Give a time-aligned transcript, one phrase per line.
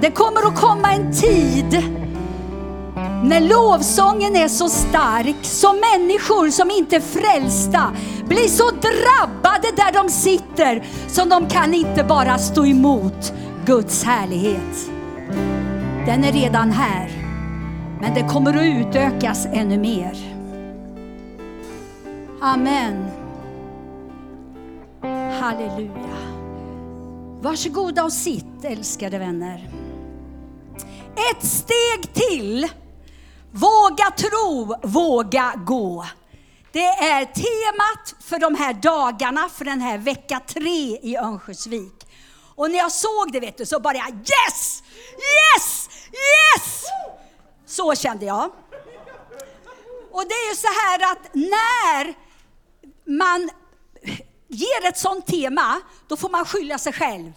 [0.00, 1.82] Det kommer att komma en tid
[3.24, 7.92] när lovsången är så stark så människor som inte är frälsta
[8.28, 13.32] blir så drabbade där de sitter så de kan inte bara stå emot
[13.64, 14.90] Guds härlighet.
[16.06, 17.10] Den är redan här,
[18.00, 20.16] men det kommer att utökas ännu mer.
[22.40, 23.06] Amen.
[25.40, 26.16] Halleluja.
[27.40, 29.85] Varsågoda och sitt älskade vänner.
[31.16, 32.68] Ett steg till.
[33.52, 36.06] Våga tro, våga gå.
[36.72, 42.06] Det är temat för de här dagarna, för den här vecka tre i Örnsköldsvik.
[42.56, 44.82] Och när jag såg det vet du, så bara jag yes,
[45.14, 46.84] yes, yes!
[47.66, 48.50] Så kände jag.
[50.10, 52.14] Och det är ju så här att när
[53.18, 53.50] man
[54.48, 57.32] ger ett sånt tema, då får man skylla sig själv.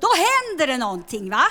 [0.00, 1.44] Då händer det någonting va?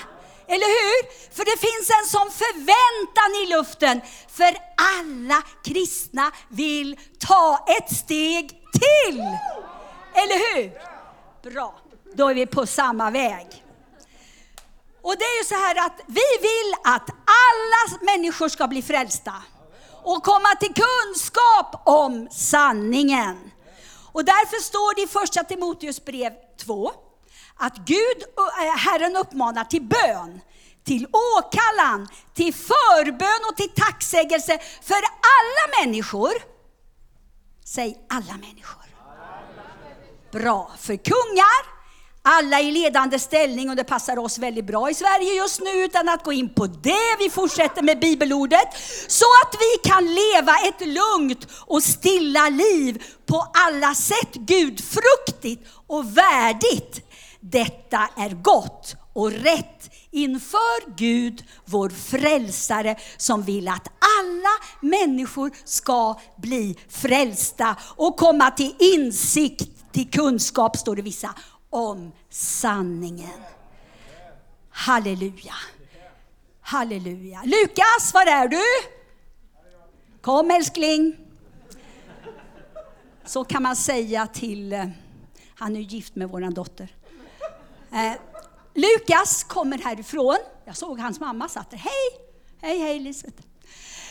[0.48, 1.00] Eller hur?
[1.36, 4.02] För det finns en sån förväntan i luften.
[4.28, 4.58] För
[4.96, 9.20] alla kristna vill ta ett steg till.
[10.14, 10.72] Eller hur?
[11.52, 11.80] Bra,
[12.14, 13.64] då är vi på samma väg.
[15.02, 19.34] Och det är ju så här att vi vill att alla människor ska bli frälsta
[20.04, 23.52] och komma till kunskap om sanningen.
[24.12, 26.34] Och därför står det i första Timoteus brev
[26.66, 26.92] 2
[27.58, 30.42] att Gud, eh, Herren uppmanar till bön,
[30.84, 31.08] till
[31.38, 35.02] åkallan, till förbön och till tacksägelse för
[35.38, 36.32] alla människor.
[37.66, 38.84] Säg alla människor.
[40.32, 41.78] Bra, för kungar,
[42.22, 46.10] alla i ledande ställning och det passar oss väldigt bra i Sverige just nu utan
[46.10, 47.16] att gå in på det.
[47.20, 48.68] Vi fortsätter med bibelordet
[49.08, 56.18] så att vi kan leva ett lugnt och stilla liv på alla sätt gudfruktigt och
[56.18, 57.07] värdigt.
[57.52, 63.88] Detta är gott och rätt inför Gud, vår frälsare, som vill att
[64.20, 64.50] alla
[64.82, 71.34] människor ska bli frälsta och komma till insikt, till kunskap, står det vissa,
[71.70, 73.40] om sanningen.
[74.70, 75.56] Halleluja.
[76.62, 77.42] Halleluja.
[77.46, 78.64] Lukas, var är du?
[80.22, 81.18] Kom älskling.
[83.26, 84.86] Så kan man säga till, eh,
[85.56, 86.94] han är gift med våran dotter.
[87.98, 88.14] Eh,
[88.74, 90.38] Lukas kommer härifrån.
[90.66, 91.78] Jag såg hans mamma satt där.
[91.78, 92.30] Hej!
[92.62, 93.48] Hej, hej Elisabeth.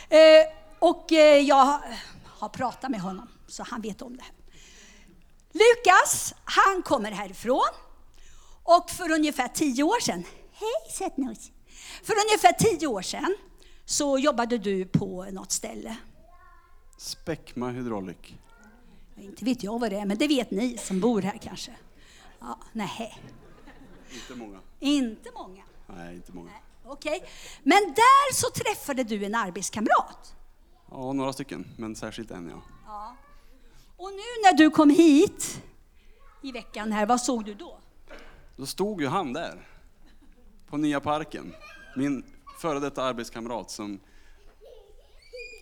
[0.08, 0.18] Eh,
[0.78, 1.80] och eh, jag
[2.24, 4.32] har pratat med honom så han vet om det här.
[5.52, 7.68] Lukas, han kommer härifrån.
[8.62, 11.50] Och för ungefär tio år sedan, hej Sättnus.
[12.02, 13.36] För ungefär tio år sedan
[13.84, 15.96] så jobbade du på något ställe.
[16.98, 18.16] Späckma Hydraulic.
[19.16, 21.72] Inte vet jag vad det är, men det vet ni som bor här kanske.
[22.40, 23.18] Ja, nej,
[24.16, 24.60] Inte många.
[24.80, 25.62] inte många.
[25.86, 26.50] Nej, inte många.
[26.84, 27.22] Okej,
[27.62, 30.34] men där så träffade du en arbetskamrat.
[30.90, 32.48] Ja, några stycken, men särskilt en
[32.86, 33.16] ja.
[33.96, 35.62] Och nu när du kom hit
[36.42, 37.78] i veckan här, vad såg du då?
[38.56, 39.68] Då stod ju han där.
[40.68, 41.54] På Nya Parken.
[41.96, 42.24] Min
[42.58, 44.00] före detta arbetskamrat som,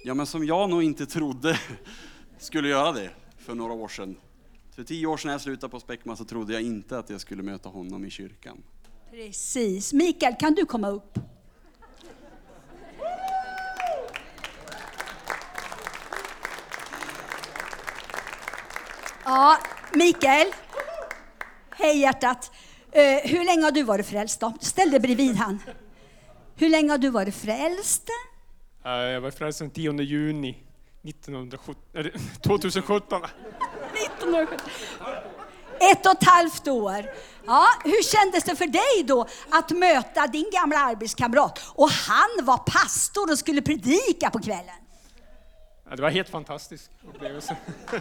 [0.05, 1.61] ja men som jag nog inte trodde
[2.39, 4.17] skulle göra det för några år sedan.
[4.75, 7.21] För tio år sedan när jag slutade på Späckma så trodde jag inte att jag
[7.21, 8.63] skulle möta honom i kyrkan.
[9.11, 9.93] Precis.
[9.93, 11.19] Mikael, kan du komma upp?
[19.25, 19.59] Ja,
[19.95, 20.47] Mikael.
[21.71, 22.51] Hej hjärtat.
[22.93, 24.53] Eh, hur länge har du varit frälst då?
[24.61, 25.59] Ställ dig bredvid han.
[26.57, 28.09] Hur länge har du varit frälst?
[28.85, 30.59] Eh, Jag var frälst den 10 juni
[31.03, 33.23] 1917, eller 2017.
[33.97, 34.71] 1970.
[35.93, 37.11] Ett och ett halvt år.
[37.47, 42.57] Ja, hur kändes det för dig då att möta din gamla arbetskamrat och han var
[42.59, 44.75] pastor och skulle predika på kvällen?
[45.91, 47.57] Ja, Det var helt fantastisk upplevelse.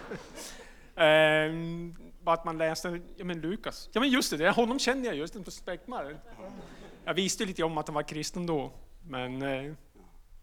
[0.96, 5.16] Ehm, Bara att man läste, ja men Lukas, ja men just det, honom kände jag
[5.16, 6.18] just den Späckmar.
[7.06, 8.72] Jag visste lite om att han var kristen då,
[9.08, 9.74] men eh,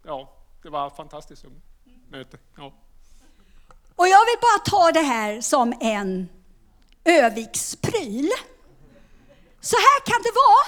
[0.03, 0.33] ja,
[0.63, 1.45] det var fantastiskt
[2.09, 2.39] möte.
[2.57, 2.73] Ja.
[4.01, 6.29] Och jag vill bara ta det här som en
[7.05, 8.31] Övikspryl.
[9.61, 10.65] Så här kan det vara.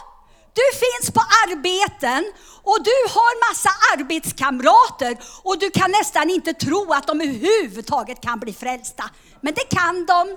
[0.52, 2.32] Du finns på arbeten
[2.62, 8.38] och du har massa arbetskamrater och du kan nästan inte tro att de överhuvudtaget kan
[8.40, 9.04] bli frälsta.
[9.40, 10.36] Men det kan de.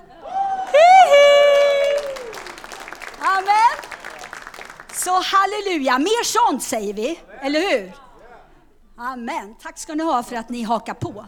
[3.20, 3.76] Amen.
[4.94, 7.92] Så halleluja, mer sånt säger vi, eller hur?
[8.98, 9.54] Amen.
[9.62, 11.26] Tack ska ni ha för att ni hakar på.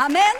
[0.00, 0.36] Amen.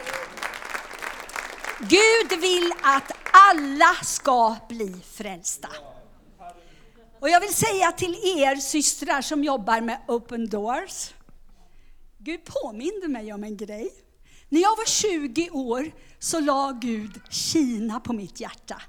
[1.78, 5.68] Gud vill att alla ska bli frälsta.
[7.20, 11.10] Och jag vill säga till er systrar som jobbar med Open Doors.
[12.18, 13.90] Gud påminde mig om en grej.
[14.48, 18.82] När jag var 20 år så la Gud Kina på mitt hjärta.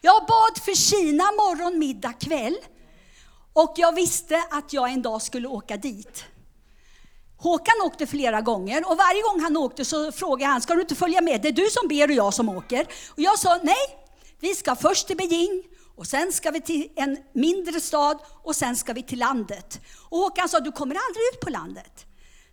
[0.00, 2.56] Jag bad för Kina morgon, middag, kväll.
[3.52, 6.24] Och jag visste att jag en dag skulle åka dit.
[7.44, 10.94] Håkan åkte flera gånger och varje gång han åkte så frågade han, ska du inte
[10.94, 11.42] följa med?
[11.42, 12.86] Det är du som ber och jag som åker.
[13.10, 13.86] Och jag sa, nej,
[14.40, 15.62] vi ska först till Beijing
[15.96, 19.80] och sen ska vi till en mindre stad och sen ska vi till landet.
[20.08, 22.06] Och Håkan sa, du kommer aldrig ut på landet.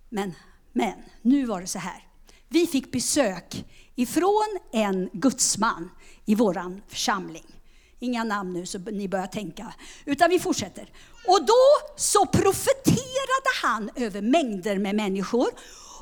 [0.10, 0.34] Men,
[0.74, 2.08] men, nu var det så här.
[2.50, 3.66] Vi fick besök
[3.96, 5.90] ifrån en gudsman
[6.26, 7.61] i våran församling.
[8.04, 9.74] Inga namn nu så ni börjar tänka,
[10.06, 10.94] utan vi fortsätter.
[11.28, 15.50] Och då så profeterade han över mängder med människor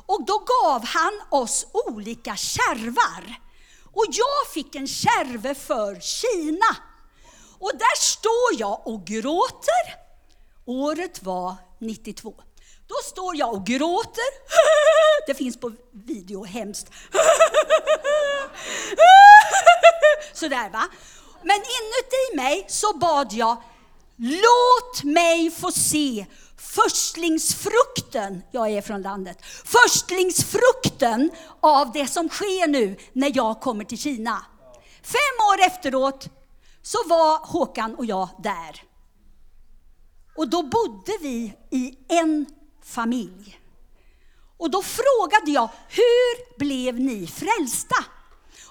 [0.06, 3.40] och då gav han oss olika kärvar.
[3.92, 6.76] Och jag fick en kärve för Kina.
[7.58, 9.96] Och där står jag och gråter.
[10.64, 12.34] Året var 92.
[12.86, 14.30] Då står jag och gråter.
[15.26, 16.90] Det finns på video, hemskt.
[20.32, 20.88] Sådär va.
[21.42, 23.56] Men inuti mig så bad jag,
[24.16, 26.26] låt mig få se
[26.56, 31.30] förstlingsfrukten, jag är från landet, förstlingsfrukten
[31.60, 34.44] av det som sker nu när jag kommer till Kina.
[35.02, 36.28] Fem år efteråt
[36.82, 38.82] så var Håkan och jag där.
[40.36, 42.46] Och då bodde vi i en
[42.84, 43.60] familj.
[44.56, 48.04] Och då frågade jag, hur blev ni frälsta?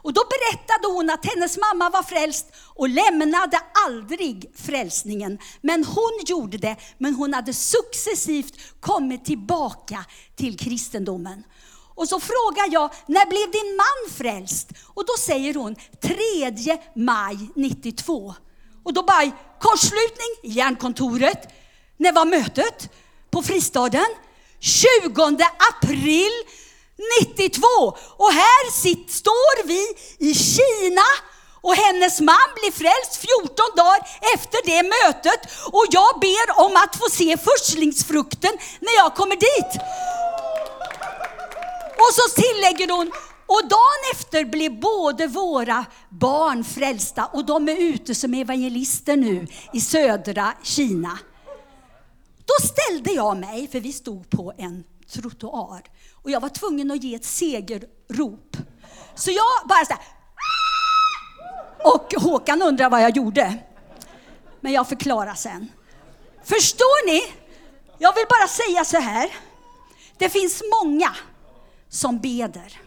[0.02, 5.40] Och då berättade hon att hennes mamma var frälst och lämnade aldrig frälsningen.
[5.62, 11.44] Men hon gjorde det, men hon hade successivt kommit tillbaka till kristendomen.
[11.96, 14.70] Och så frågar jag, när blev din man frälst?
[14.86, 16.16] Och då säger hon 3
[16.96, 18.34] maj 92.
[18.84, 21.54] Och då bara, kortslutning i järnkontoret.
[21.98, 22.90] När var mötet?
[23.32, 24.06] På fristaden?
[24.60, 26.32] 20 april
[27.22, 27.66] 92.
[28.18, 29.84] Och här sitt, står vi
[30.30, 31.10] i Kina
[31.62, 34.00] och hennes man blir frälst 14 dagar
[34.36, 35.42] efter det mötet
[35.72, 39.82] och jag ber om att få se förstlingsfrukten när jag kommer dit.
[42.04, 43.12] Och så tillägger hon,
[43.46, 49.48] och dagen efter blev både våra barn frälsta och de är ute som evangelister nu
[49.74, 51.20] i södra Kina.
[52.46, 55.82] Då ställde jag mig, för vi stod på en trottoar
[56.24, 58.58] och jag var tvungen att ge ett segerrop.
[59.16, 60.02] Så jag bara så här,
[61.84, 61.94] ah!
[61.94, 63.58] och Håkan undrar vad jag gjorde.
[64.60, 65.72] Men jag förklarar sen.
[66.44, 67.34] Förstår ni?
[67.98, 69.30] Jag vill bara säga så här.
[70.18, 71.16] Det finns många
[71.90, 72.82] som beder.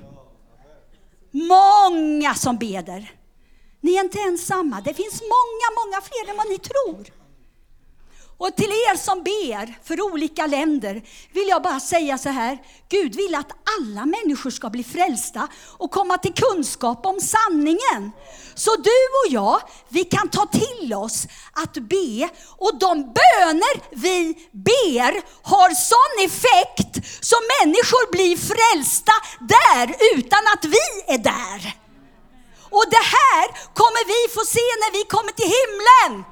[1.31, 3.13] Många som beder.
[3.81, 4.81] Ni är inte ensamma.
[4.81, 7.22] Det finns många, många fler än vad ni tror.
[8.43, 12.59] Och till er som ber för olika länder vill jag bara säga så här.
[12.89, 18.13] Gud vill att alla människor ska bli frälsta och komma till kunskap om sanningen.
[18.55, 24.35] Så du och jag, vi kan ta till oss att be och de böner vi
[24.53, 25.13] ber
[25.53, 31.77] har sån effekt så människor blir frälsta där utan att vi är där.
[32.71, 36.32] Och det här kommer vi få se när vi kommer till himlen.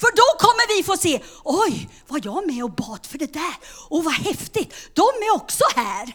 [0.00, 3.54] För då kommer vi få se, oj, var jag med och bad för det där?
[3.88, 6.12] Och vad häftigt, de är också här.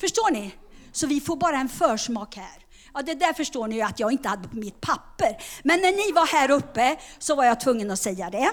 [0.00, 0.54] Förstår ni?
[0.92, 2.64] Så vi får bara en försmak här.
[2.94, 5.42] Ja, det där förstår ni ju att jag inte hade på mitt papper.
[5.64, 8.50] Men när ni var här uppe så var jag tvungen att säga det.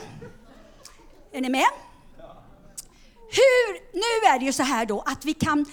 [1.32, 1.68] Är ni med?
[3.32, 5.66] Hur, nu är det ju så här då att vi kan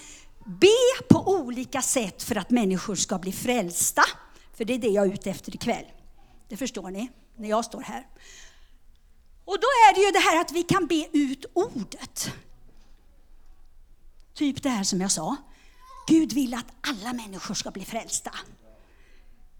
[0.45, 4.03] be på olika sätt för att människor ska bli frälsta.
[4.57, 5.85] För det är det jag är ute efter ikväll.
[6.49, 8.07] Det förstår ni, när jag står här.
[9.49, 12.31] Och då är det ju det här att vi kan be ut ordet.
[14.33, 15.35] Typ det här som jag sa.
[16.07, 18.31] Gud vill att alla människor ska bli frälsta.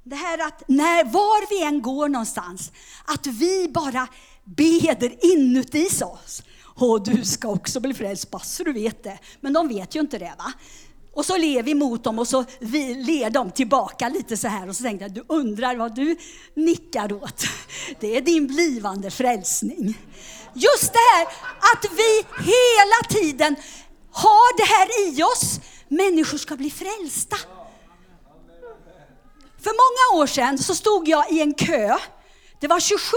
[0.04, 2.72] Det här att när, var vi än går någonstans,
[3.06, 4.08] att vi bara
[4.44, 6.44] beder inuti oss.
[6.76, 9.20] och du ska också bli frälst, bara så du vet det.
[9.42, 10.54] Men de vet ju inte det va.
[11.20, 14.70] Och så ler vi mot dem och så vi ler de tillbaka lite så här
[14.70, 16.18] och så tänkte jag, du undrar vad du
[16.54, 17.44] nickar åt.
[18.00, 19.98] Det är din blivande frälsning.
[20.54, 23.56] Just det här att vi hela tiden
[24.12, 25.60] har det här i oss.
[25.88, 27.38] Människor ska bli frälsta.
[29.64, 31.98] För många år sedan så stod jag i en kö.
[32.60, 33.16] Det var 27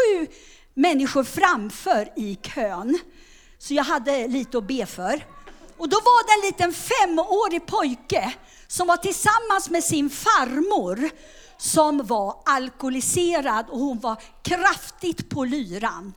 [0.74, 2.98] människor framför i kön.
[3.58, 5.31] Så jag hade lite att be för.
[5.82, 8.34] Och då var det en liten femårig pojke
[8.66, 11.10] som var tillsammans med sin farmor
[11.56, 16.14] som var alkoholiserad och hon var kraftigt på lyran.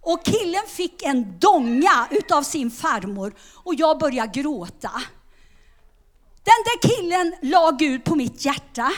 [0.00, 4.92] Och killen fick en donga utav sin farmor och jag började gråta.
[6.44, 8.92] Den där killen la Gud på mitt hjärta.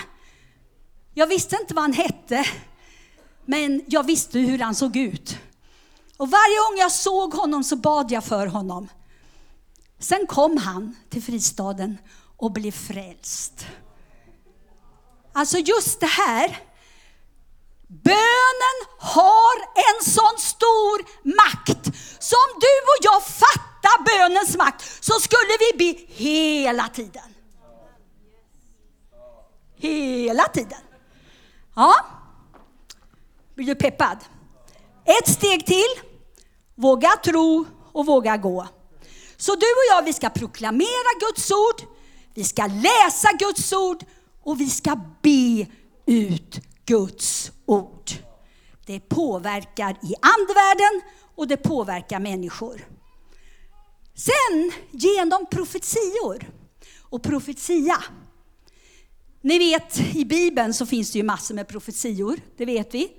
[1.14, 2.44] Jag visste inte vad han hette,
[3.44, 5.36] men jag visste hur han såg ut.
[6.16, 8.88] Och varje gång jag såg honom så bad jag för honom.
[9.98, 11.98] Sen kom han till fristaden
[12.36, 13.66] och blev frälst.
[15.32, 16.62] Alltså just det här.
[17.88, 21.84] Bönen har en sån stor makt.
[22.18, 27.34] Så om du och jag fattar bönens makt så skulle vi be hela tiden.
[29.76, 30.80] Hela tiden.
[31.76, 31.94] Ja.
[33.54, 34.18] Blir du peppad?
[35.04, 35.94] Ett steg till.
[36.74, 38.68] Våga tro och våga gå.
[39.40, 41.88] Så du och jag, vi ska proklamera Guds ord,
[42.34, 44.04] vi ska läsa Guds ord
[44.42, 45.66] och vi ska be
[46.06, 48.10] ut Guds ord.
[48.86, 52.86] Det påverkar i andevärlden och det påverkar människor.
[54.14, 56.50] Sen genom profetior
[57.00, 58.04] och profetia.
[59.40, 63.12] Ni vet, i Bibeln så finns det ju massor med profetior, det vet vi.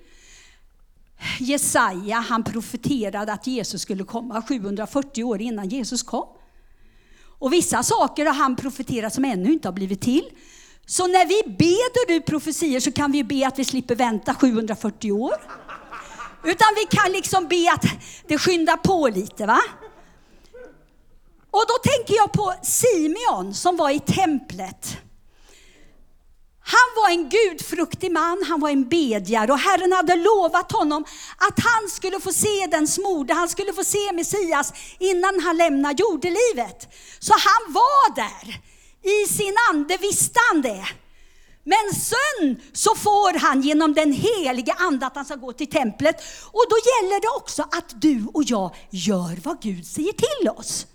[1.39, 6.27] Jesaja, han profeterade att Jesus skulle komma 740 år innan Jesus kom.
[7.39, 10.29] Och vissa saker har han profeterat som ännu inte har blivit till.
[10.85, 15.11] Så när vi ber du profetier så kan vi be att vi slipper vänta 740
[15.11, 15.35] år.
[16.43, 17.85] Utan vi kan liksom be att
[18.27, 19.45] det skyndar på lite.
[19.45, 19.59] va?
[21.51, 24.97] Och då tänker jag på Simeon som var i templet.
[26.75, 31.05] Han var en gudfruktig man, han var en bedjare och Herren hade lovat honom
[31.38, 35.93] att han skulle få se den smorde, han skulle få se Messias innan han lämnar
[35.93, 36.88] jordelivet.
[37.19, 38.61] Så han var där.
[39.03, 40.85] I sin ande visste han det.
[41.63, 46.15] Men sen så får han genom den helige ande att han ska gå till templet.
[46.51, 50.88] Och då gäller det också att du och jag gör vad Gud säger till oss.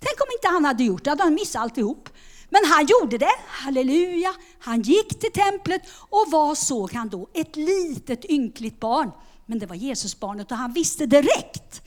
[0.00, 2.08] Tänk om inte han hade gjort det, hade han missat alltihop.
[2.50, 4.34] Men han gjorde det, halleluja.
[4.58, 7.28] Han gick till templet och vad såg han då?
[7.34, 9.10] Ett litet ynkligt barn.
[9.46, 11.82] Men det var Jesusbarnet och han visste direkt.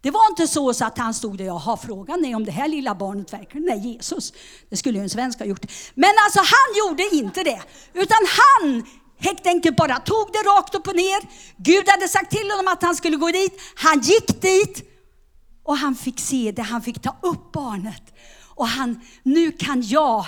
[0.00, 2.68] Det var inte så, så att han stod där, jaha frågan är om det här
[2.68, 4.32] lilla barnet verkligen är Jesus.
[4.70, 5.66] Det skulle ju en svensk ha gjort.
[5.94, 7.62] Men alltså han gjorde inte det.
[7.92, 8.86] Utan han
[9.18, 11.20] helt enkelt bara tog det rakt upp och ner.
[11.56, 13.60] Gud hade sagt till honom att han skulle gå dit.
[13.74, 14.90] Han gick dit
[15.62, 18.02] och han fick se det, han fick ta upp barnet
[18.54, 20.26] och han, nu kan jag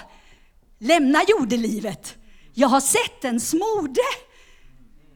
[0.81, 2.15] lämna jordelivet.
[2.55, 4.01] Jag har sett en smorde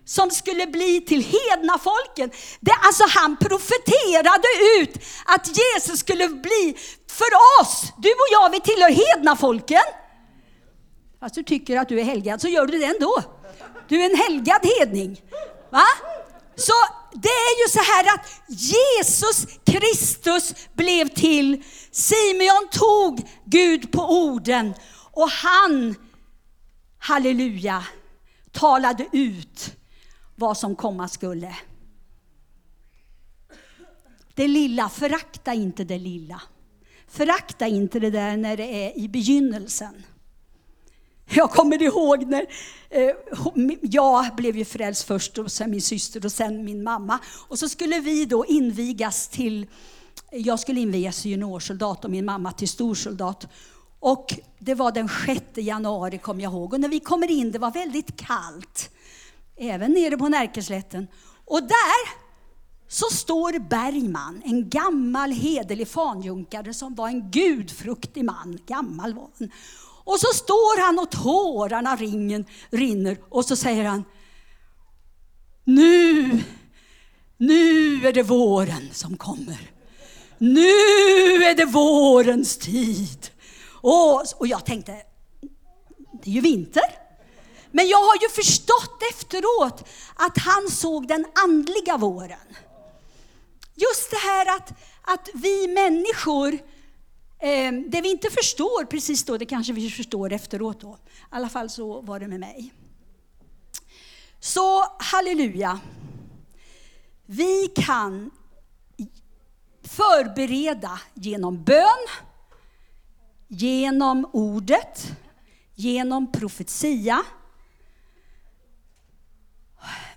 [0.04, 2.30] som skulle bli till hedna folken.
[2.60, 4.48] Det, alltså han profeterade
[4.78, 6.76] ut att Jesus skulle bli
[7.10, 7.92] för oss.
[7.98, 9.82] Du och jag, vi tillhör hedna folken.
[11.20, 13.22] Fast du tycker att du är helgad så gör du det ändå.
[13.88, 15.22] Du är en helgad hedning.
[15.70, 15.84] Va?
[16.56, 16.72] Så
[17.12, 21.62] det är ju så här att Jesus Kristus blev till.
[21.90, 24.74] Simeon tog Gud på orden
[25.12, 25.94] och han,
[26.98, 27.84] halleluja,
[28.52, 29.76] talade ut
[30.36, 31.56] vad som komma skulle.
[34.34, 36.42] Det lilla, förakta inte det lilla.
[37.08, 40.02] Förakta inte det där när det är i begynnelsen.
[41.32, 42.46] Jag kommer ihåg när
[42.90, 43.10] eh,
[43.82, 47.18] jag blev ju frälst först och sen min syster och sen min mamma.
[47.48, 49.66] Och så skulle vi då invigas till,
[50.30, 53.46] jag skulle invigas till juniorsoldat och min mamma till storsoldat.
[54.00, 56.72] Och det var den 6 januari kom jag ihåg.
[56.72, 58.90] Och när vi kommer in, det var väldigt kallt.
[59.56, 61.06] Även nere på Närkeslätten.
[61.44, 62.20] Och där
[62.88, 68.58] så står Bergman, en gammal hederlig fanjunkare som var en gudfruktig man.
[68.66, 69.50] Gammal var han.
[70.04, 74.04] Och så står han och tårarna ringen, rinner och så säger han
[75.64, 76.42] Nu,
[77.36, 79.70] nu är det våren som kommer.
[80.38, 80.70] Nu
[81.44, 83.30] är det vårens tid.
[83.82, 85.02] Och, och jag tänkte,
[86.22, 87.00] det är ju vinter.
[87.70, 92.56] Men jag har ju förstått efteråt att han såg den andliga våren.
[93.74, 96.58] just det här att, att vi människor,
[97.40, 100.98] Ehm, det vi inte förstår precis då, det kanske vi förstår efteråt då.
[101.06, 102.72] I alla fall så var det med mig.
[104.40, 105.80] Så halleluja.
[107.26, 108.30] Vi kan
[109.82, 112.06] förbereda genom bön,
[113.48, 115.06] genom ordet,
[115.74, 117.22] genom profetia.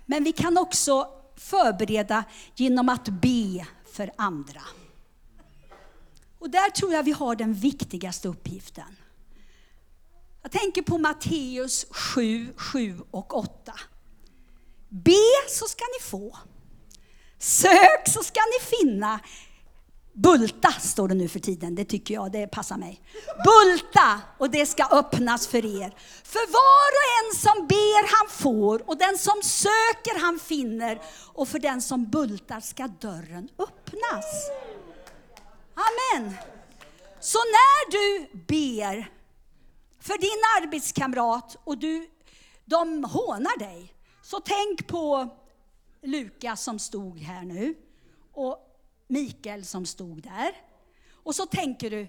[0.06, 4.62] Men vi kan också förbereda genom att be för andra.
[6.44, 8.96] Och där tror jag vi har den viktigaste uppgiften.
[10.42, 13.72] Jag tänker på Matteus 7, 7 och 8.
[14.88, 15.12] Be
[15.48, 16.38] så ska ni få.
[17.38, 19.20] Sök så ska ni finna.
[20.12, 23.00] Bulta står det nu för tiden, det tycker jag, det passar mig.
[23.44, 25.94] Bulta och det ska öppnas för er.
[26.24, 31.02] För var och en som ber han får och den som söker han finner
[31.34, 34.50] och för den som bultar ska dörren öppnas.
[35.74, 36.34] Amen.
[37.20, 39.10] Så när du ber
[39.98, 42.10] för din arbetskamrat och du,
[42.64, 45.28] de hånar dig, så tänk på
[46.02, 47.74] Lukas som stod här nu
[48.32, 48.58] och
[49.06, 50.52] Mikael som stod där.
[51.12, 52.08] Och så tänker du,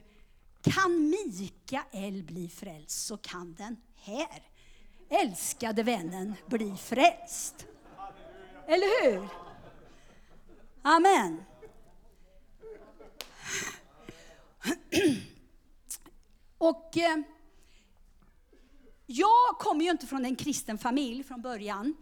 [0.62, 4.44] kan Mikael bli frälst så kan den här
[5.10, 7.66] älskade vännen bli frälst.
[8.68, 9.28] Eller hur?
[10.82, 11.44] Amen.
[16.58, 17.18] Och eh,
[19.06, 21.96] jag kommer ju inte från en kristen familj från början.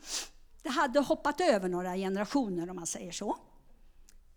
[0.64, 3.38] Det hade hoppat över några generationer om man säger så.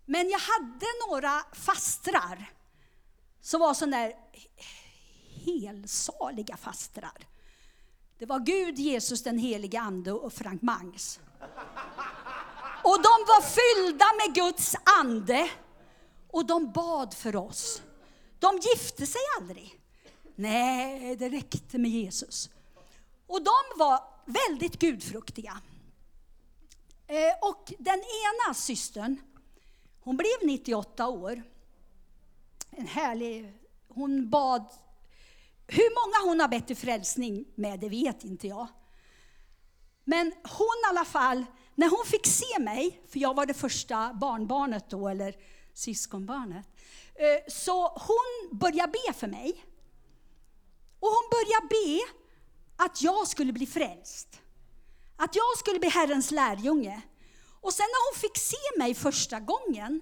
[0.05, 2.53] Men jag hade några fastrar
[3.41, 4.13] som var sådana där
[5.45, 7.27] helsaliga fastrar.
[8.19, 11.21] Det var Gud, Jesus, den helige Ande och Frank Mangs.
[12.83, 15.51] Och de var fyllda med Guds ande
[16.29, 17.83] och de bad för oss.
[18.39, 19.81] De gifte sig aldrig.
[20.35, 22.51] Nej, det räckte med Jesus.
[23.27, 25.61] Och de var väldigt gudfruktiga.
[27.07, 29.17] Eh, och den ena systern,
[30.01, 31.43] hon blev 98 år.
[32.71, 33.53] En härlig,
[33.89, 34.67] hon bad,
[35.67, 38.67] hur många hon har bett till frälsning med, det vet inte jag.
[40.05, 41.45] Men hon i alla fall,
[41.75, 45.37] när hon fick se mig, för jag var det första barnbarnet då, eller
[45.75, 46.67] syskonbarnet,
[47.19, 49.65] Eh, så hon började be för mig.
[51.01, 52.01] Och hon började be
[52.85, 54.41] att jag skulle bli frälst.
[55.17, 57.03] Att jag skulle bli Herrens lärjunge.
[57.61, 60.01] Och sen när hon fick se mig första gången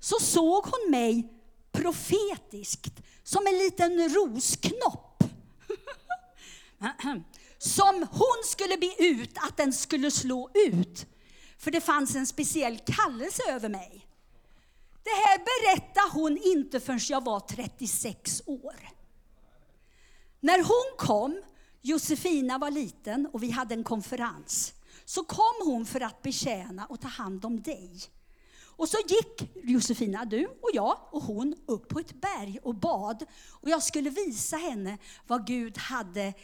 [0.00, 1.28] så såg hon mig
[1.72, 5.22] profetiskt som en liten rosknopp.
[7.58, 11.06] Som hon skulle be ut att den skulle slå ut.
[11.58, 14.03] För det fanns en speciell kallelse över mig.
[15.04, 18.74] Det här berättade hon inte förrän jag var 36 år.
[20.40, 21.42] När hon kom,
[21.82, 27.00] Josefina var liten och vi hade en konferens, så kom hon för att betjäna och
[27.00, 28.00] ta hand om dig.
[28.76, 33.24] Och så gick Josefina, du och jag och hon upp på ett berg och bad.
[33.50, 36.34] Och jag skulle visa henne vad Gud hade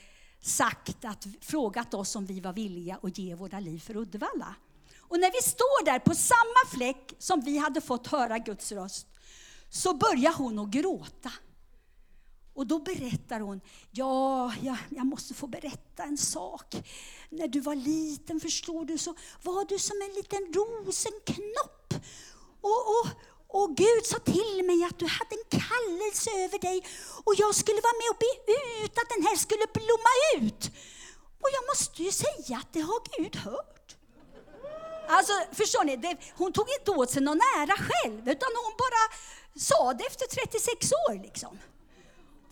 [0.40, 4.55] sagt, att, frågat oss om vi var villiga att ge våra liv för Uddevalla.
[5.11, 9.07] Och när vi står där på samma fläck som vi hade fått höra Guds röst,
[9.70, 11.33] så börjar hon att gråta.
[12.55, 16.77] Och då berättar hon, ja, jag, jag måste få berätta en sak.
[17.31, 21.94] När du var liten, förstår du, så var du som en liten rosenknopp.
[22.61, 23.07] Och, och,
[23.46, 26.87] och Gud sa till mig att du hade en kallelse över dig
[27.25, 28.53] och jag skulle vara med och be
[28.85, 30.70] ut att den här skulle blomma ut.
[31.42, 33.80] Och jag måste ju säga att det har Gud hört.
[35.16, 35.96] Alltså, förstår ni?
[35.96, 39.03] Det, hon tog inte åt sig någon ära själv, utan hon bara
[39.57, 41.23] sa det efter 36 år.
[41.23, 41.59] Liksom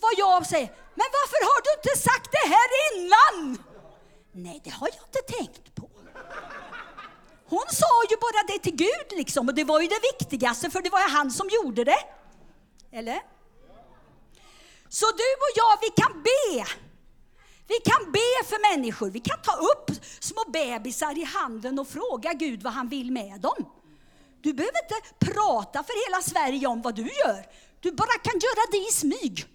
[0.01, 0.69] vad jag säger.
[0.95, 3.65] Men varför har du inte sagt det här innan?
[4.33, 5.91] Nej, det har jag inte tänkt på.
[7.49, 10.81] Hon sa ju bara det till Gud liksom och det var ju det viktigaste för
[10.83, 11.99] det var ju han som gjorde det.
[12.93, 13.21] Eller?
[14.89, 16.67] Så du och jag, vi kan be.
[17.69, 19.11] Vi kan be för människor.
[19.11, 23.41] Vi kan ta upp små bebisar i handen och fråga Gud vad han vill med
[23.41, 23.65] dem.
[24.41, 27.47] Du behöver inte prata för hela Sverige om vad du gör.
[27.81, 29.47] Du bara kan göra det i smyg.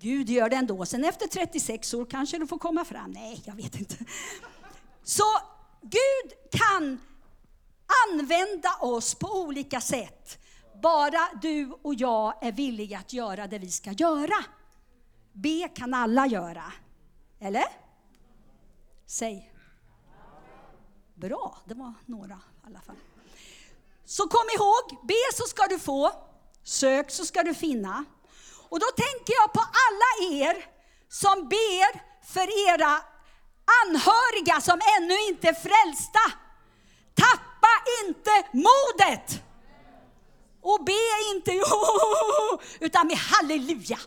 [0.00, 0.86] Gud gör det ändå.
[0.86, 3.10] Sen efter 36 år kanske du får komma fram.
[3.10, 3.96] Nej, jag vet inte.
[5.04, 5.24] Så
[5.82, 7.00] Gud kan
[8.08, 10.38] använda oss på olika sätt.
[10.82, 14.44] Bara du och jag är villiga att göra det vi ska göra.
[15.42, 16.72] Be kan alla göra.
[17.40, 17.64] Eller?
[19.06, 19.52] Säg.
[21.14, 22.96] Bra, det var några i alla fall.
[24.04, 26.12] Så kom ihåg, be så ska du få,
[26.64, 28.04] sök så ska du finna.
[28.68, 30.64] Och då tänker jag på alla er
[31.08, 33.02] som ber för era
[33.84, 36.38] anhöriga som ännu inte är frälsta.
[37.14, 37.72] Tappa
[38.06, 39.42] inte modet!
[40.62, 41.52] Och be inte
[42.80, 43.98] utan med halleluja.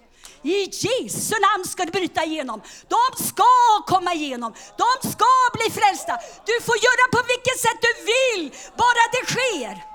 [0.43, 2.61] I Jesu namn ska du bryta igenom.
[2.87, 3.43] De ska
[3.87, 4.53] komma igenom.
[4.77, 6.19] De ska bli frälsta.
[6.45, 9.85] Du får göra på vilket sätt du vill, bara det sker.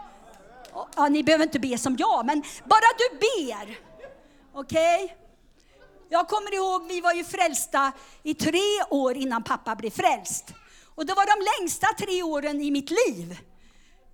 [0.96, 3.78] Ja, ni behöver inte be som jag, men bara du ber.
[4.54, 5.04] Okej?
[5.04, 5.16] Okay?
[6.08, 10.44] Jag kommer ihåg, vi var ju frälsta i tre år innan pappa blev frälst.
[10.94, 13.38] Och det var de längsta tre åren i mitt liv.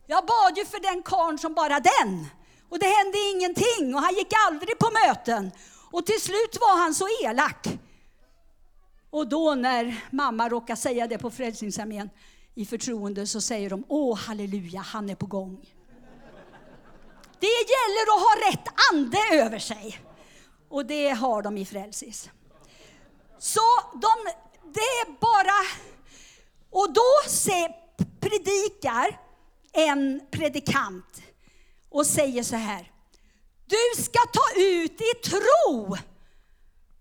[0.06, 2.26] Jag bad ju för den karn som bara den.
[2.70, 5.52] Och det hände ingenting och han gick aldrig på möten.
[5.92, 7.68] Och till slut var han så elak.
[9.10, 12.10] Och då när mamma råkar säga det på Frälsningsarmén
[12.54, 15.74] i förtroende så säger de, åh halleluja, han är på gång.
[17.40, 19.98] Det gäller att ha rätt ande över sig.
[20.68, 22.30] Och det har de i Frälsis.
[23.38, 23.60] Så
[23.92, 24.32] de,
[24.74, 25.82] det är bara...
[26.70, 27.68] Och då se,
[28.20, 29.20] predikar
[29.72, 31.22] en predikant
[31.90, 32.91] och säger så här.
[33.72, 35.96] Du ska ta ut i tro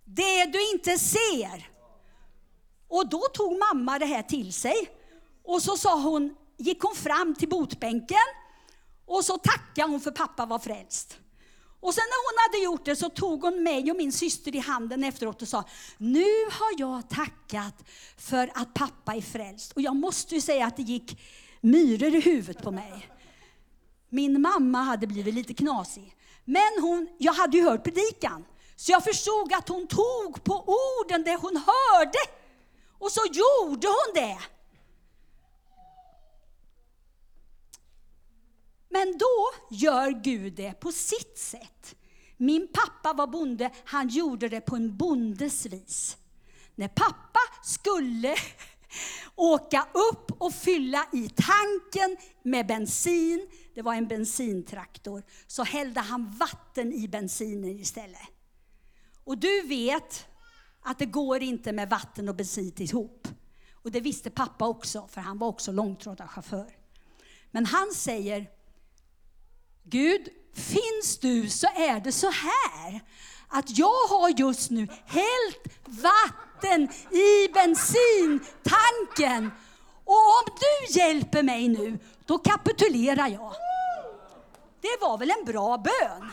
[0.05, 1.69] det du inte ser.
[2.87, 4.89] Och då tog mamma det här till sig.
[5.43, 8.17] Och så sa hon, gick hon fram till botbänken
[9.05, 11.17] och så tackade hon för pappa var frälst.
[11.79, 14.59] Och sen när hon hade gjort det så tog hon mig och min syster i
[14.59, 15.63] handen efteråt och sa,
[15.97, 17.83] nu har jag tackat
[18.17, 19.71] för att pappa är frälst.
[19.71, 21.21] Och jag måste ju säga att det gick
[21.61, 23.07] myror i huvudet på mig.
[24.09, 26.17] Min mamma hade blivit lite knasig.
[26.45, 28.45] Men hon, jag hade ju hört predikan.
[28.75, 32.19] Så jag förstod att hon tog på orden det hon hörde.
[32.99, 34.37] Och så gjorde hon det.
[38.89, 41.95] Men då gör Gud det på sitt sätt.
[42.37, 46.17] Min pappa var bonde, han gjorde det på en bondes vis.
[46.75, 48.35] När pappa skulle
[49.35, 56.37] åka upp och fylla i tanken med bensin, det var en bensintraktor, så hällde han
[56.37, 58.21] vatten i bensinen istället.
[59.23, 60.25] Och du vet
[60.81, 63.27] att det går inte med vatten och bensin ihop.
[63.73, 66.77] Och det visste pappa också, för han var också långtradarchaufför.
[67.51, 68.49] Men han säger,
[69.83, 73.01] Gud, finns du så är det så här
[73.47, 79.51] att jag har just nu hällt vatten i bensintanken
[80.05, 83.53] och om du hjälper mig nu, då kapitulerar jag.
[84.81, 86.31] Det var väl en bra bön?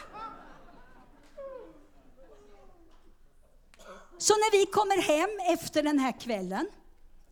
[4.18, 6.68] Så när vi kommer hem efter den här kvällen,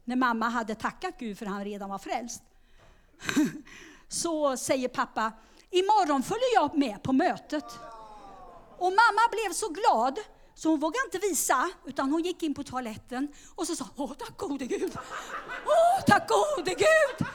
[0.04, 2.42] när mamma hade tackat Gud för att han redan var frälst,
[4.08, 5.32] så säger pappa,
[5.70, 7.64] imorgon följer jag med på mötet.
[8.78, 10.18] Och mamma blev så glad
[10.54, 14.12] så hon vågade inte visa, utan hon gick in på toaletten och så sa Åh,
[14.18, 14.98] tack gode Gud!
[15.66, 17.26] Åh, tack gode Gud!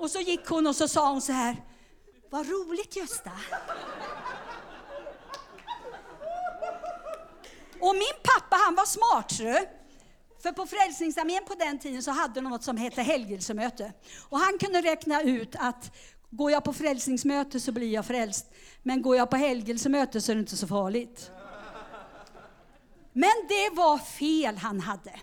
[0.00, 1.56] Och så gick hon och så sa hon så här,
[2.30, 3.30] vad roligt Gösta.
[7.80, 9.32] Och min pappa han var smart,
[10.42, 13.92] för på Frälsningsarmén på den tiden så hade de något som hette helgelsemöte.
[14.28, 15.92] Och han kunde räkna ut att
[16.32, 18.46] Går jag på frälsningsmöte så blir jag frälst.
[18.82, 21.30] Men går jag på helgelsemöte så är det inte så farligt.
[23.12, 25.20] Men det var fel han hade.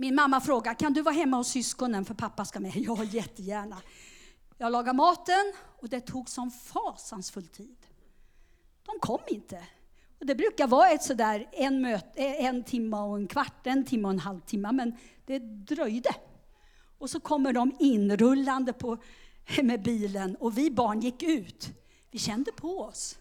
[0.00, 2.72] Min mamma frågade, kan du vara hemma hos syskonen för pappa ska med?
[2.76, 3.76] Ja, jättegärna.
[4.58, 7.76] Jag lagade maten och det tog som fasansfull tid.
[8.86, 9.64] De kom inte.
[10.20, 13.84] Och det brukar vara ett sådär en, möte, eh, en timme och en kvart, en
[13.84, 16.14] timme och en halv timme, men det dröjde.
[16.98, 18.98] Och så kommer de inrullande på,
[19.62, 21.68] med bilen och vi barn gick ut.
[22.10, 23.18] Vi kände på oss.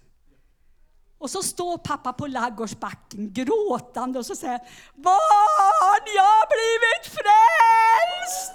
[1.20, 4.60] Och så står pappa på laggårdsbacken gråtande och så säger
[4.96, 8.54] Barn, jag har blivit frälst!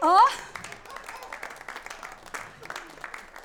[0.00, 0.20] Ja.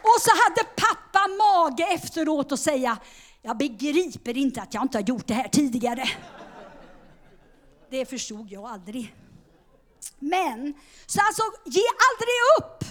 [0.02, 2.98] Och så hade pappa mage efteråt att säga
[3.42, 6.10] Jag begriper inte att jag inte har gjort det här tidigare.
[7.90, 9.16] Det förstod jag aldrig.
[10.20, 10.74] Men,
[11.06, 12.84] så alltså, ge aldrig upp!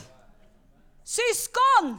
[1.05, 1.99] Syskon!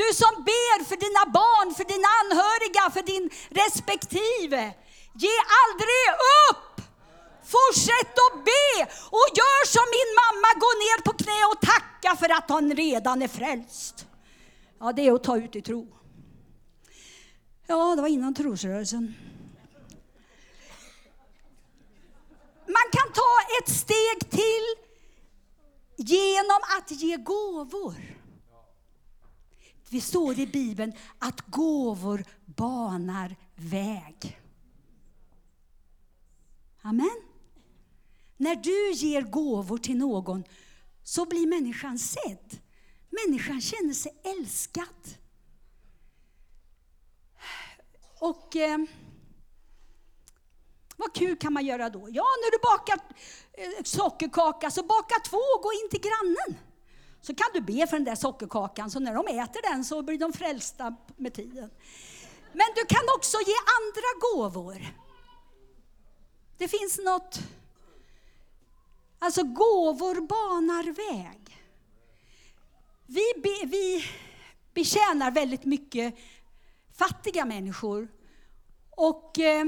[0.00, 3.30] Du som ber för dina barn, för dina anhöriga, för din
[3.60, 4.62] respektive.
[5.22, 6.04] Ge aldrig
[6.46, 6.66] upp!
[7.54, 8.72] Fortsätt att be
[9.18, 13.22] och gör som min mamma, gå ner på knä och tacka för att hon redan
[13.22, 14.06] är frälst.
[14.80, 15.88] Ja, det är att ta ut i tro.
[17.66, 19.14] Ja, det var innan trosrörelsen.
[22.66, 24.66] Man kan ta ett steg till
[25.96, 28.15] genom att ge gåvor.
[29.90, 34.40] Det står i Bibeln att gåvor banar väg.
[36.82, 37.22] Amen.
[38.36, 40.44] När du ger gåvor till någon
[41.02, 42.58] så blir människan sedd.
[43.10, 45.16] Människan känner sig älskad.
[48.18, 48.78] Och eh,
[50.96, 52.08] vad kul kan man göra då?
[52.10, 52.98] Ja, när du bakar
[53.52, 56.65] eh, sockerkaka så baka två och gå in till grannen.
[57.26, 60.18] Så kan du be för den där sockerkakan, så när de äter den så blir
[60.18, 61.70] de frälsta med tiden.
[62.52, 64.86] Men du kan också ge andra gåvor.
[66.58, 67.38] Det finns något...
[69.18, 71.64] Alltså gåvor banar väg.
[73.06, 74.04] Vi, be, vi
[74.74, 76.14] betjänar väldigt mycket
[76.98, 78.08] fattiga människor.
[78.90, 79.64] Och eh,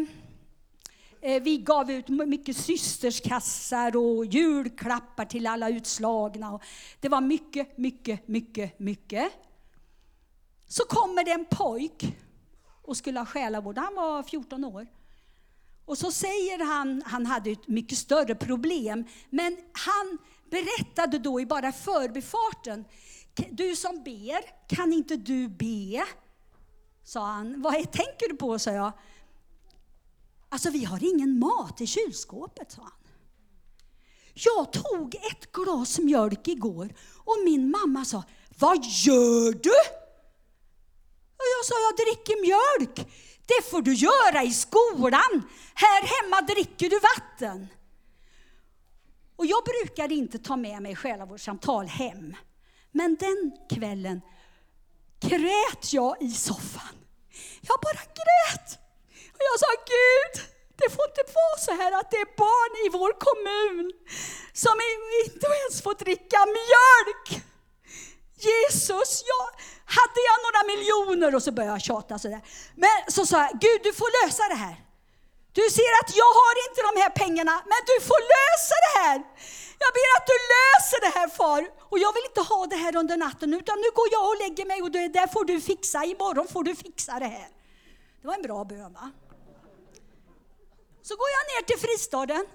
[1.20, 6.60] Eh, vi gav ut mycket systerskassar och julklappar till alla utslagna.
[7.00, 9.32] Det var mycket, mycket, mycket, mycket.
[10.66, 12.16] Så kommer det en pojk
[12.82, 13.78] och skulle ha själavård.
[13.78, 14.86] Han var 14 år.
[15.84, 20.18] Och så säger han, han hade ett mycket större problem, men han
[20.50, 22.84] berättade då i bara förbifarten,
[23.50, 26.04] du som ber, kan inte du be?
[27.04, 27.62] Sa han.
[27.62, 28.92] Vad tänker du på, sa jag.
[30.48, 32.92] Alltså vi har ingen mat i kylskåpet, sa han.
[34.34, 38.24] Jag tog ett glas mjölk igår och min mamma sa,
[38.58, 39.78] vad gör du?
[41.38, 43.08] Och jag sa, jag dricker mjölk.
[43.46, 45.42] Det får du göra i skolan.
[45.74, 47.68] Här hemma dricker du vatten.
[49.36, 52.36] Och jag brukade inte ta med mig själavårdssamtal hem.
[52.92, 54.20] Men den kvällen
[55.20, 56.94] grät jag i soffan.
[57.60, 58.78] Jag bara grät.
[59.38, 60.34] Och jag sa, Gud,
[60.80, 63.86] det får inte vara så här att det är barn i vår kommun
[64.64, 64.76] som
[65.24, 67.26] inte ens får dricka mjölk.
[68.48, 69.44] Jesus, jag,
[69.98, 72.42] hade jag några miljoner och så började jag tjata sådär.
[72.84, 74.76] Men så sa jag, Gud du får lösa det här.
[75.52, 79.18] Du ser att jag har inte de här pengarna, men du får lösa det här.
[79.84, 81.60] Jag ber att du löser det här far.
[81.90, 84.64] Och jag vill inte ha det här under natten, utan nu går jag och lägger
[84.66, 86.04] mig och det där får du fixa.
[86.04, 87.48] Imorgon får du fixa det här.
[88.20, 89.10] Det var en bra bön va?
[91.08, 92.46] Så går jag ner till fristaden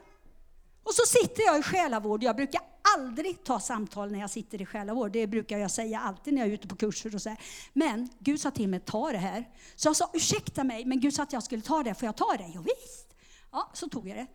[0.84, 2.24] och så sitter jag i själavård.
[2.24, 2.62] Jag brukar
[2.98, 5.12] aldrig ta samtal när jag sitter i själavård.
[5.12, 7.30] Det brukar jag säga alltid när jag är ute på kurser och så.
[7.30, 7.40] Här.
[7.74, 9.50] Men Gud sa till mig, ta det här.
[9.76, 11.96] Så jag sa, ursäkta mig, men Gud sa att jag skulle ta det.
[11.96, 12.52] Får jag ta det?
[12.56, 13.16] Jo, visst.
[13.52, 14.28] Ja, så tog jag det.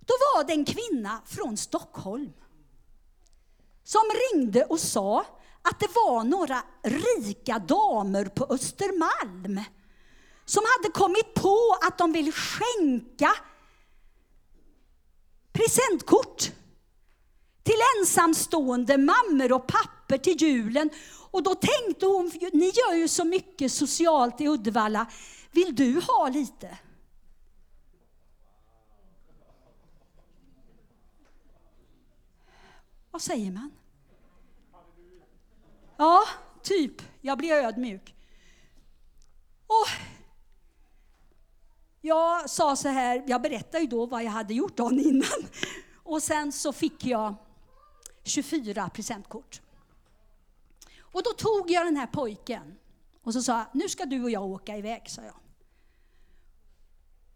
[0.00, 2.32] Då var det en kvinna från Stockholm
[3.84, 5.20] som ringde och sa
[5.62, 9.60] att det var några rika damer på Östermalm
[10.44, 13.32] som hade kommit på att de ville skänka
[15.62, 16.52] presentkort
[17.62, 20.90] till ensamstående mammor och papper till julen.
[21.30, 25.06] Och då tänkte hon, ni gör ju så mycket socialt i Uddevalla,
[25.50, 26.78] vill du ha lite?
[33.10, 33.70] Vad säger man?
[35.96, 36.24] Ja,
[36.62, 37.02] typ.
[37.20, 38.14] Jag blir ödmjuk.
[39.66, 39.86] Och
[42.04, 45.46] jag sa så här, jag berättade ju då vad jag hade gjort dagen innan.
[45.94, 47.34] Och sen så fick jag
[48.24, 49.60] 24 presentkort.
[51.00, 52.78] Och då tog jag den här pojken
[53.22, 55.36] och så sa jag, nu ska du och jag åka iväg, sa jag.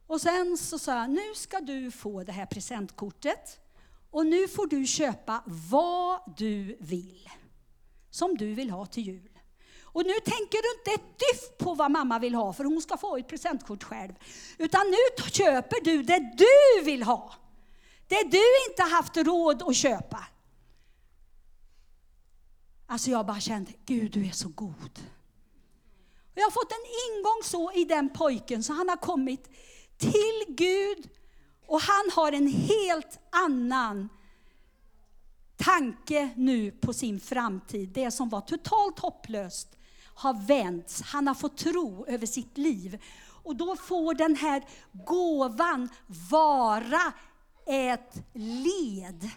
[0.06, 3.60] Och sen så sa jag, nu ska du få det här presentkortet
[4.10, 7.30] och nu får du köpa vad du vill,
[8.10, 9.35] som du vill ha till jul.
[9.96, 12.96] Och nu tänker du inte ett dyft på vad mamma vill ha, för hon ska
[12.96, 14.12] få ett presentkort själv.
[14.58, 17.34] Utan nu köper du det du vill ha.
[18.08, 20.26] Det du inte haft råd att köpa.
[22.86, 25.00] Alltså jag bara kände, Gud du är så god.
[26.32, 29.50] Och jag har fått en ingång så i den pojken så han har kommit
[29.98, 31.10] till Gud
[31.66, 34.08] och han har en helt annan
[35.56, 37.88] tanke nu på sin framtid.
[37.88, 39.75] Det som var totalt hopplöst
[40.16, 41.02] har vänts.
[41.02, 43.02] Han har fått tro över sitt liv.
[43.42, 45.88] Och då får den här gåvan
[46.30, 47.12] vara
[47.66, 49.30] ett led.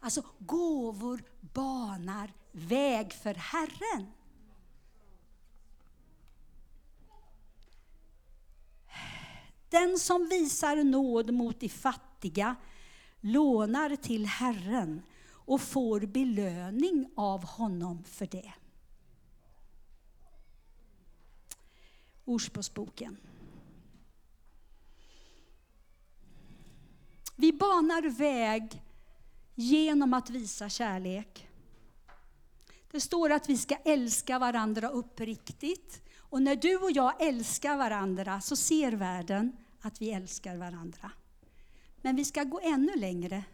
[0.00, 4.06] Alltså gåvor banar väg för Herren.
[9.70, 12.56] Den som visar nåd mot de fattiga
[13.20, 18.52] lånar till Herren och får belöning av honom för det.
[22.28, 23.16] Ordspråksboken.
[27.36, 28.82] Vi banar väg
[29.54, 31.48] genom att visa kärlek.
[32.90, 36.02] Det står att vi ska älska varandra uppriktigt.
[36.18, 41.10] Och när du och jag älskar varandra så ser världen att vi älskar varandra.
[42.02, 43.44] Men vi ska gå ännu längre.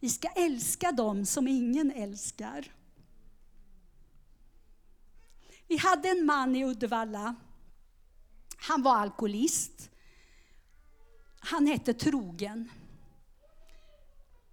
[0.00, 2.72] Vi ska älska dem som ingen älskar.
[5.68, 7.34] Vi hade en man i Uddevalla.
[8.62, 9.90] Han var alkoholist.
[11.40, 12.70] Han hette Trogen.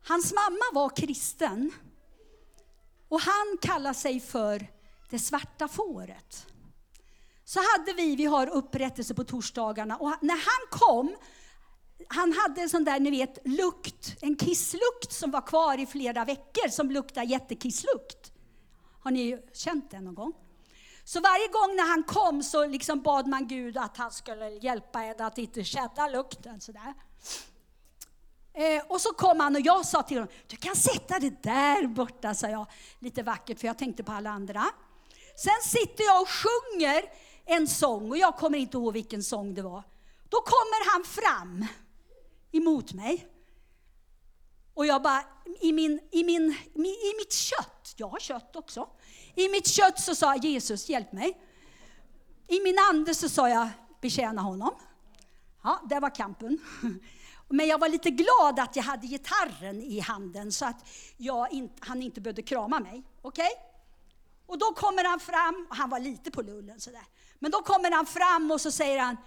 [0.08, 1.72] Hans mamma var kristen.
[3.08, 4.68] Och han kallade sig för
[5.10, 6.48] det svarta fåret.
[7.44, 11.16] Så hade vi, vi har upprättelse på torsdagarna och när han kom,
[12.08, 16.26] han hade en sån där, ni vet, lukt, en kisslukt som var kvar i flera
[16.26, 18.32] veckor som luktade jättekisslukt.
[19.00, 20.34] Har ni känt det någon gång?
[21.10, 25.00] Så varje gång när han kom så liksom bad man Gud att han skulle hjälpa
[25.00, 26.94] henne att inte känna lukten sådär.
[28.54, 31.88] Eh, och så kom han och jag sa till honom, du kan sätta det där
[31.88, 32.66] borta, sa jag
[33.00, 34.66] lite vackert för jag tänkte på alla andra.
[35.36, 37.04] Sen sitter jag och sjunger
[37.46, 39.84] en sång och jag kommer inte ihåg vilken sång det var.
[40.30, 41.66] Då kommer han fram
[42.52, 43.28] emot mig.
[44.74, 45.24] Och jag bara,
[45.62, 48.90] i, min, i, min, i mitt kött, jag har kött också.
[49.40, 51.38] I mitt kött så sa jag, Jesus hjälp mig.
[52.48, 53.70] I min ande så sa jag,
[54.02, 54.72] betjäna honom.
[55.64, 56.60] Ja, det var kampen.
[57.50, 61.76] Men jag var lite glad att jag hade gitarren i handen så att jag inte,
[61.80, 63.04] han inte behövde krama mig.
[63.22, 63.46] Okej?
[63.46, 63.58] Okay?
[64.46, 67.06] Och då kommer han fram, och han var lite på lullen sådär.
[67.40, 69.18] Men då kommer han fram och så säger han,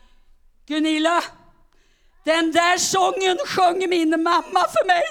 [0.66, 1.24] Gunilla,
[2.24, 5.02] den där sången sjöng min mamma för mig.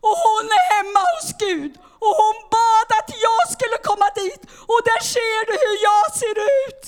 [0.00, 4.80] Och hon är hemma hos Gud och hon bad att jag skulle komma dit och
[4.88, 6.84] där ser du hur jag ser ut.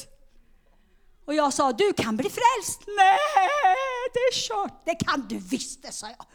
[1.27, 2.81] Och jag sa, du kan bli frälst.
[2.87, 3.19] Nej,
[4.15, 4.83] det är kört.
[4.85, 6.27] Det kan du visst, det sa jag.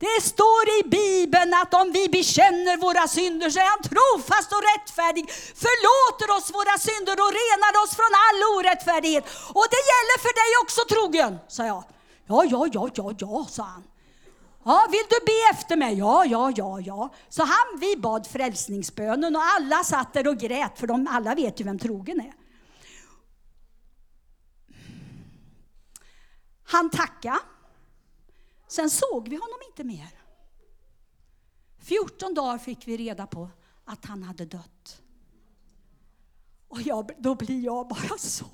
[0.00, 4.62] Det står i Bibeln att om vi bekänner våra synder så är han trofast och
[4.72, 5.24] rättfärdig,
[5.64, 9.24] förlåter oss våra synder och renar oss från all orättfärdighet.
[9.58, 11.84] Och det gäller för dig också trogen, sa jag.
[12.30, 13.84] Ja, ja, ja, ja, ja, sa han.
[14.68, 15.98] Ja, vill du be efter mig?
[15.98, 17.14] Ja, ja, ja, ja.
[17.28, 21.60] Så han, vi bad frälsningsbönen och alla satt där och grät, för de alla vet
[21.60, 22.34] ju vem trogen är.
[26.64, 27.38] Han tackade.
[28.66, 30.20] Sen såg vi honom inte mer.
[31.78, 33.50] 14 dagar fick vi reda på
[33.84, 35.02] att han hade dött.
[36.68, 38.46] Och jag, då blir jag bara så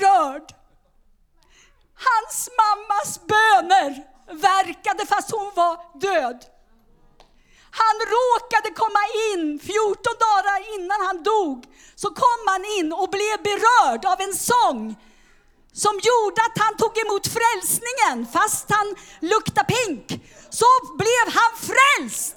[0.00, 0.65] rörd.
[2.08, 3.90] Hans mammas böner
[4.30, 6.44] verkade fast hon var död.
[7.70, 11.64] Han råkade komma in 14 dagar innan han dog.
[11.94, 14.96] Så kom han in och blev berörd av en sång
[15.72, 18.26] som gjorde att han tog emot frälsningen.
[18.32, 20.06] Fast han luktade pink
[20.50, 20.66] så
[20.98, 22.36] blev han frälst.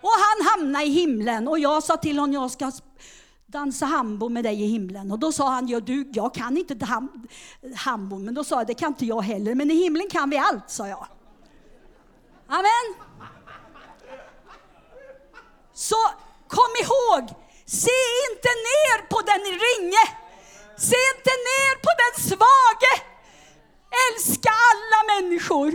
[0.00, 2.72] Och han hamnade i himlen och jag sa till honom, jag ska
[3.46, 5.12] dansa hambo med dig i himlen.
[5.12, 7.26] Och då sa han, ja, du, jag kan inte ham
[7.76, 10.38] hambo, men då sa jag, det kan inte jag heller, men i himlen kan vi
[10.38, 11.06] allt, sa jag.
[12.46, 12.94] Amen.
[15.74, 15.96] Så
[16.48, 17.28] kom ihåg,
[17.64, 17.96] se
[18.30, 20.26] inte ner på den ringe
[20.76, 22.94] Se inte ner på den svage.
[24.06, 25.72] Älska alla människor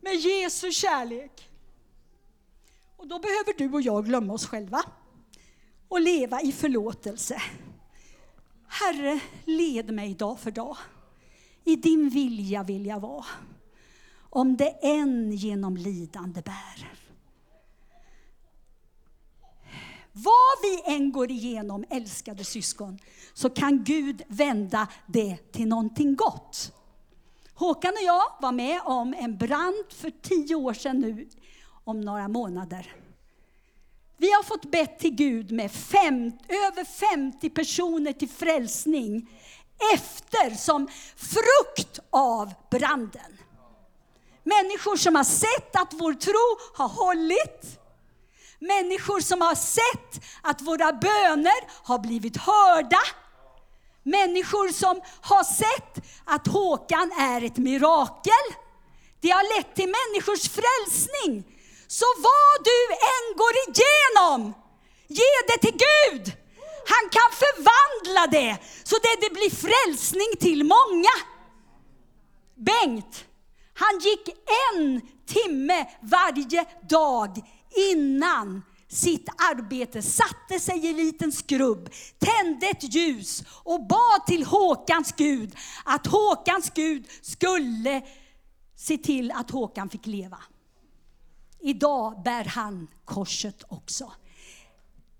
[0.00, 1.48] med Jesu kärlek.
[2.96, 4.82] Och då behöver du och jag glömma oss själva
[5.90, 7.42] och leva i förlåtelse.
[8.68, 10.76] Herre, led mig dag för dag.
[11.64, 13.24] I din vilja vill jag vara.
[14.30, 16.92] Om det än genom lidande bär.
[20.12, 22.98] Vad vi än går igenom, älskade syskon,
[23.34, 26.72] så kan Gud vända det till någonting gott.
[27.54, 31.28] Håkan och jag var med om en brand för tio år sedan nu,
[31.84, 32.99] om några månader.
[34.20, 39.30] Vi har fått bett till Gud med fem, över 50 personer till frälsning
[39.94, 43.38] efter som frukt av branden.
[44.44, 47.80] Människor som har sett att vår tro har hållit,
[48.58, 53.02] Människor som har sett att våra böner har blivit hörda.
[54.02, 58.46] Människor som har sett att Håkan är ett mirakel.
[59.20, 61.59] Det har lett till människors frälsning.
[61.98, 62.80] Så vad du
[63.12, 64.54] än går igenom,
[65.08, 66.32] ge det till Gud.
[66.86, 71.14] Han kan förvandla det så det, det blir frälsning till många.
[72.54, 73.24] Bengt,
[73.74, 74.28] han gick
[74.68, 77.40] en timme varje dag
[77.92, 84.44] innan sitt arbete satte sig i en liten skrubb, tände ett ljus och bad till
[84.44, 88.02] Håkans Gud att Håkans Gud skulle
[88.76, 90.38] se till att Håkan fick leva.
[91.60, 94.12] Idag bär han korset också.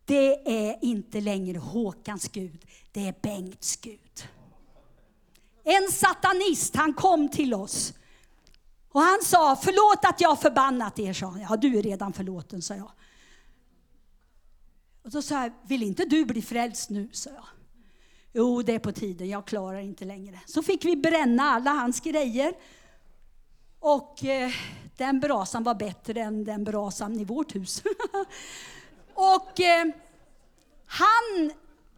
[0.05, 4.29] Det är inte längre Håkans Gud, det är Bengts Gud.
[5.65, 7.93] En satanist, han kom till oss.
[8.93, 11.41] Och han sa, förlåt att jag har förbannat er, sa han.
[11.41, 12.91] Ja, du är redan förlåten, sa jag.
[15.03, 17.45] Och då sa jag, vill inte du bli frälst nu, sa jag.
[18.33, 20.41] Jo, det är på tiden, jag klarar inte längre.
[20.47, 22.55] Så fick vi bränna alla hans grejer.
[23.79, 24.53] Och eh,
[25.01, 27.83] den brasan var bättre än den brasan i vårt hus.
[29.15, 29.87] och eh,
[30.87, 31.51] han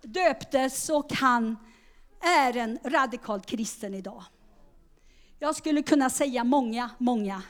[0.03, 1.57] döptes och han
[2.21, 4.25] är en radikalt kristen idag.
[5.39, 7.43] Jag skulle kunna säga många, många,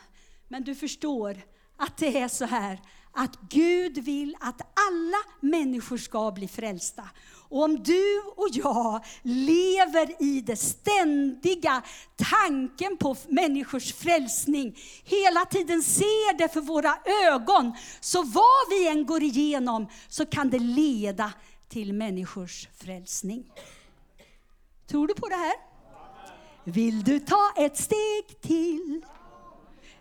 [0.48, 1.42] men du förstår
[1.76, 2.80] att det är så här
[3.13, 7.09] att Gud vill att alla människor ska bli frälsta.
[7.49, 11.83] Och om du och jag lever i den ständiga
[12.17, 16.99] tanken på människors frälsning, hela tiden ser det för våra
[17.33, 21.33] ögon, så vad vi än går igenom så kan det leda
[21.69, 23.45] till människors frälsning.
[24.87, 25.55] Tror du på det här?
[26.65, 29.03] Vill du ta ett steg till?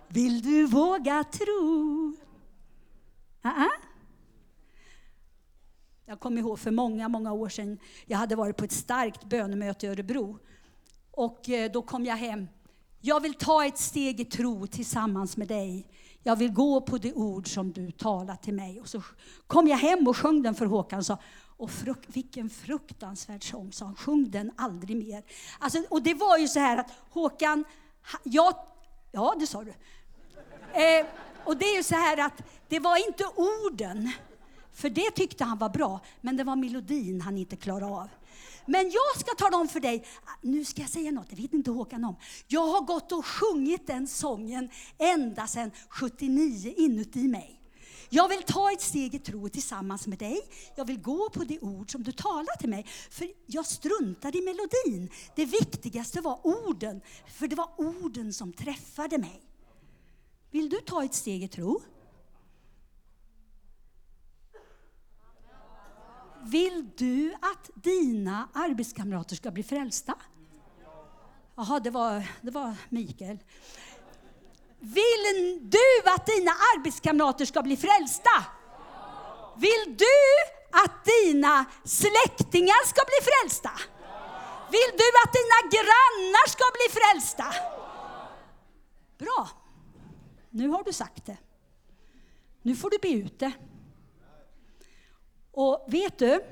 [0.07, 2.13] Vill du våga tro?
[3.45, 3.67] Uh -uh.
[6.05, 9.85] Jag kommer ihåg för många, många år sedan, jag hade varit på ett starkt bönemöte
[9.85, 10.39] i Örebro.
[11.11, 12.47] Och eh, då kom jag hem.
[12.99, 15.87] Jag vill ta ett steg i tro tillsammans med dig.
[16.23, 18.79] Jag vill gå på det ord som du talar till mig.
[18.79, 19.01] Och så
[19.47, 21.17] kom jag hem och sjöng den för Håkan och sa,
[21.57, 23.95] och fruk vilken fruktansvärd sång, sa han.
[23.95, 25.23] Sjung den aldrig mer.
[25.59, 27.63] Alltså, och det var ju så här att Håkan,
[28.23, 28.53] jag,
[29.11, 29.73] ja det sa du.
[30.73, 31.05] Eh,
[31.45, 34.11] och det är ju så här att det var inte orden,
[34.73, 38.09] för det tyckte han var bra, men det var melodin han inte klarade av.
[38.65, 40.05] Men jag ska tala om för dig,
[40.41, 42.15] nu ska jag säga något, det vet inte Håkan om.
[42.47, 47.57] Jag har gått och sjungit den sången ända sedan 79 inuti mig.
[48.13, 50.41] Jag vill ta ett steg i tro tillsammans med dig.
[50.75, 52.85] Jag vill gå på det ord som du talar till mig.
[53.09, 55.09] För jag struntade i melodin.
[55.35, 59.50] Det viktigaste var orden, för det var orden som träffade mig.
[60.51, 61.81] Vill du ta ett steg i tro?
[66.43, 70.15] Vill du att dina arbetskamrater ska bli frälsta?
[71.55, 73.37] Jaha, det var, det var Mikael.
[74.79, 78.45] Vill du att dina arbetskamrater ska bli frälsta?
[79.57, 80.05] Vill du
[80.83, 83.71] att dina släktingar ska bli frälsta?
[84.71, 87.53] Vill du att dina grannar ska bli frälsta?
[89.17, 89.60] Bra.
[90.51, 91.37] Nu har du sagt det.
[92.61, 93.51] Nu får du be ut det.
[95.51, 96.43] Och vet du?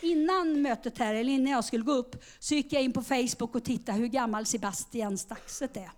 [0.00, 3.54] Innan mötet här, eller innan jag skulle gå upp, så gick jag in på Facebook
[3.54, 5.90] och tittade hur gammal Sebastian Staxet är.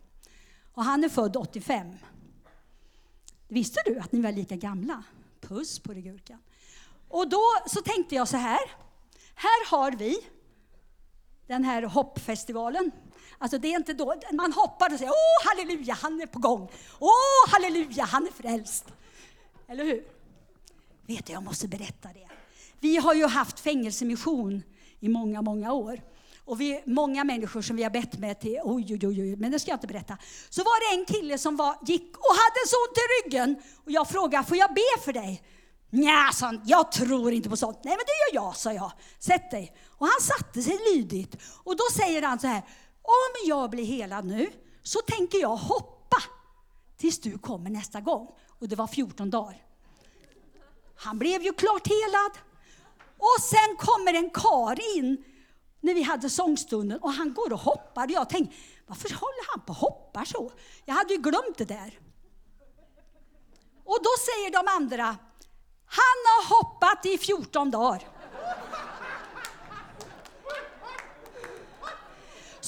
[0.73, 1.97] Och han är född 85.
[3.49, 5.03] Visste du att ni var lika gamla?
[5.41, 6.39] Puss på dig Gurkan.
[7.09, 8.61] Och då så tänkte jag så här.
[9.35, 10.19] Här har vi
[11.47, 12.91] den här hoppfestivalen.
[13.39, 16.71] Alltså det är inte då, man hoppar och säger åh halleluja, han är på gång.
[16.99, 18.85] Åh halleluja, han är frälst.
[19.69, 20.05] Eller hur?
[21.07, 22.29] Vet du, jag måste berätta det.
[22.81, 24.63] Vi har ju haft fängelsemission
[25.01, 26.01] i många, många år.
[26.45, 29.53] Och vi är många människor som vi har bett med till, oj, oj, oj, men
[29.53, 30.19] det ska jag inte berätta.
[30.49, 33.57] Så var det en kille som var, gick och hade så ont i ryggen.
[33.85, 35.43] Och jag frågade, får jag be för dig?
[35.91, 37.79] Nja, sa han, jag tror inte på sånt.
[37.85, 38.93] Nej, men det gör jag, sa jag.
[39.19, 39.77] Sätt dig.
[39.89, 41.37] Och han satte sig lydigt.
[41.65, 42.63] Och då säger han så här,
[43.09, 44.51] om jag blir helad nu
[44.83, 46.17] så tänker jag hoppa
[46.97, 48.29] tills du kommer nästa gång.
[48.61, 49.63] Och det var 14 dagar.
[50.97, 52.33] Han blev ju klart helad.
[53.19, 55.25] Och sen kommer en kar in
[55.81, 58.11] när vi hade sångstunden och han går och hoppar.
[58.11, 58.57] Jag tänkte,
[58.87, 60.53] varför håller han på och hoppar så?
[60.85, 61.99] Jag hade ju glömt det där.
[63.85, 65.05] Och då säger de andra,
[65.87, 68.18] han har hoppat i 14 dagar.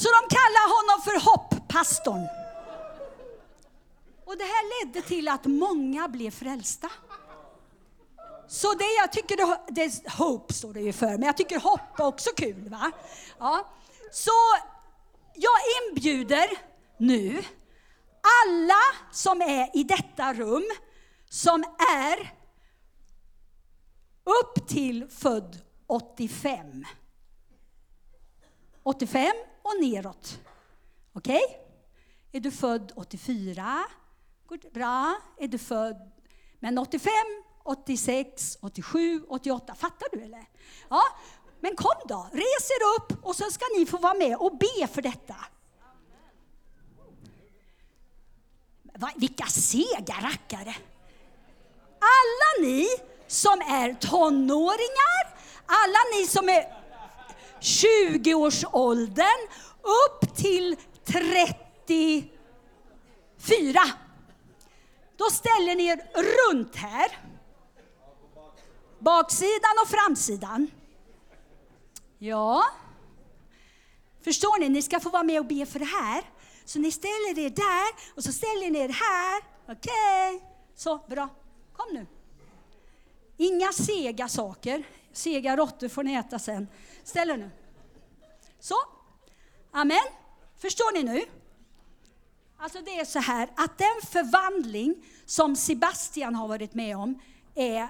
[0.03, 2.29] Så de kallar honom för hopppastorn.
[4.25, 6.91] Och det här ledde till att många blev frälsta.
[8.49, 12.01] Så det jag tycker, det, det hope står det ju för, men jag tycker hopp
[12.01, 12.69] är också kul.
[12.69, 12.93] va?
[13.39, 13.69] Ja.
[14.13, 14.31] Så
[15.35, 15.59] jag
[15.91, 16.49] inbjuder
[16.99, 17.43] nu
[18.45, 18.83] alla
[19.13, 20.65] som är i detta rum
[21.29, 22.35] som är
[24.25, 26.85] upp till född 85.
[28.83, 29.33] 85
[29.71, 30.39] och neråt.
[31.13, 31.43] Okej?
[31.45, 31.57] Okay?
[32.33, 33.85] Är du född 84?
[34.73, 35.17] Bra.
[35.39, 36.11] Är du född...
[36.59, 37.13] Men 85
[37.65, 39.75] 86, 87, 88.
[39.75, 40.49] Fattar du eller?
[40.89, 41.03] Ja,
[41.61, 44.87] men kom då, res er upp och så ska ni få vara med och be
[44.87, 45.37] för detta.
[49.01, 50.77] va, vilka sega rackare!
[52.01, 52.87] Alla ni
[53.27, 56.80] som är tonåringar, alla ni som är
[57.61, 59.49] 20-årsåldern
[59.83, 62.31] upp till 34.
[65.17, 67.19] Då ställer ni er runt här.
[68.99, 70.71] Baksidan och framsidan.
[72.19, 72.65] Ja.
[74.25, 74.69] Förstår ni?
[74.69, 76.25] Ni ska få vara med och be för det här.
[76.65, 79.43] Så ni ställer er där och så ställer ni er här.
[79.63, 80.37] Okej.
[80.37, 80.49] Okay.
[80.77, 81.29] Så, bra.
[81.77, 82.07] Kom nu.
[83.37, 84.83] Inga sega saker.
[85.13, 86.69] Sega råttor får ni äta sen.
[87.05, 87.51] Ställ er nu.
[88.61, 88.75] Så.
[89.73, 90.05] Amen.
[90.59, 91.25] Förstår ni nu?
[92.59, 97.21] Alltså det är så här att den förvandling som Sebastian har varit med om
[97.55, 97.89] är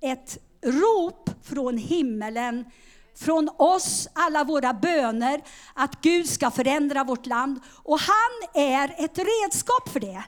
[0.00, 2.64] ett rop från himmelen,
[3.14, 5.42] från oss, alla våra böner,
[5.74, 7.60] att Gud ska förändra vårt land.
[7.74, 10.24] Och han är ett redskap för det.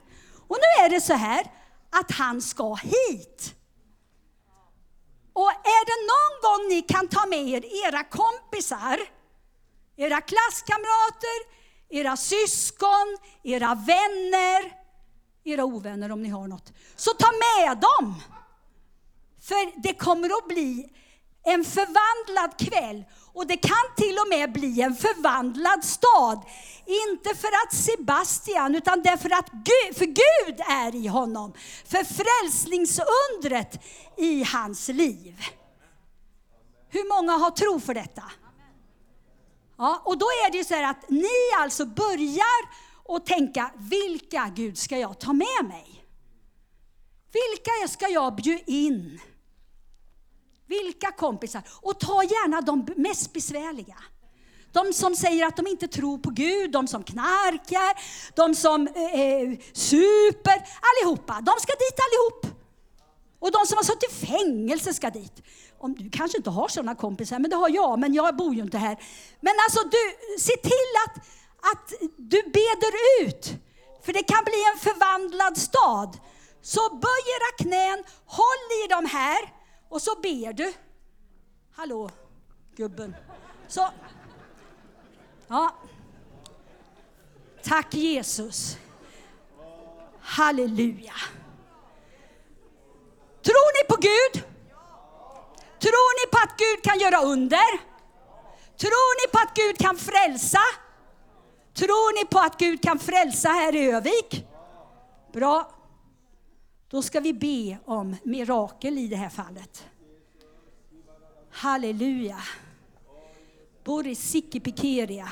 [0.47, 1.51] Och nu är det så här
[1.89, 3.55] att han ska hit.
[5.41, 8.99] Och är det någon gång ni kan ta med er era kompisar,
[9.95, 11.39] era klasskamrater,
[11.89, 14.73] era syskon, era vänner,
[15.43, 18.21] era ovänner om ni har något, så ta med dem.
[19.41, 20.89] För det kommer att bli
[21.43, 23.03] en förvandlad kväll
[23.35, 26.45] och det kan till och med bli en förvandlad stad.
[26.85, 31.53] Inte för att Sebastian, utan därför att Gud, för Gud är i honom.
[31.85, 33.83] För frälsningsundret
[34.17, 35.41] i hans liv.
[36.89, 38.23] Hur många har tro för detta?
[39.77, 44.51] Ja, och då är det ju så här att ni alltså börjar och tänka, vilka
[44.55, 46.05] Gud ska jag ta med mig?
[47.33, 49.19] Vilka ska jag bjuda in?
[50.67, 51.63] Vilka kompisar?
[51.81, 53.95] Och ta gärna de mest besvärliga.
[54.71, 57.93] De som säger att de inte tror på Gud, de som knarkar,
[58.35, 60.57] de som eh, eh, super,
[60.89, 61.33] allihopa.
[61.33, 62.59] De ska dit allihop.
[63.39, 65.41] Och de som har suttit i fängelse ska dit.
[65.79, 68.61] Om du kanske inte har sådana kompisar, men det har jag, men jag bor ju
[68.61, 68.97] inte här.
[69.39, 70.03] Men alltså, du,
[70.39, 71.15] se till att,
[71.71, 73.53] att du beder ut.
[74.05, 76.17] För det kan bli en förvandlad stad.
[76.61, 79.54] Så böj era knän, håll i dem här
[79.89, 80.73] och så ber du.
[81.75, 82.09] Hallå,
[82.75, 83.15] gubben.
[83.67, 83.89] Så.
[85.47, 85.75] Ja.
[87.63, 88.77] Tack Jesus.
[90.19, 91.13] Halleluja.
[93.41, 94.43] Tror ni på Gud?
[95.79, 97.95] Tror ni på att Gud kan göra under?
[98.77, 100.61] Tror ni på att Gud kan frälsa?
[101.73, 104.45] Tror ni på att Gud kan frälsa här i Övik?
[105.33, 105.74] Bra.
[106.89, 109.87] Då ska vi be om mirakel i det här fallet.
[111.49, 112.39] Halleluja.
[113.83, 115.29] Boris Sikipikeria.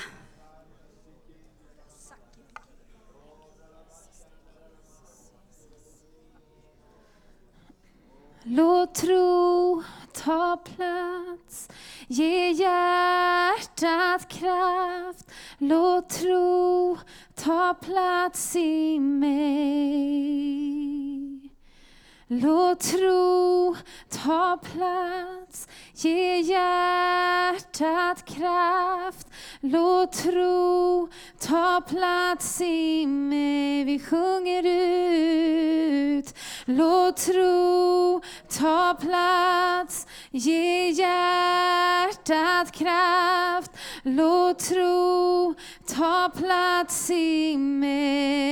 [8.46, 9.84] Låt tro
[10.14, 11.70] ta plats,
[12.08, 15.32] ge hjärtat kraft.
[15.58, 16.98] Låt tro
[17.36, 20.54] ta plats i mig.
[22.42, 23.76] Låt tro
[24.10, 29.28] ta plats, ge hjärtat kraft.
[29.62, 31.10] Låt tro
[31.40, 33.84] ta plats i mig.
[33.84, 36.34] Vi sjunger ut.
[36.66, 38.22] Låt tro
[38.60, 43.72] ta plats, ge hjärtat kraft.
[44.04, 45.54] Låt tro
[45.96, 48.43] ta plats i mig.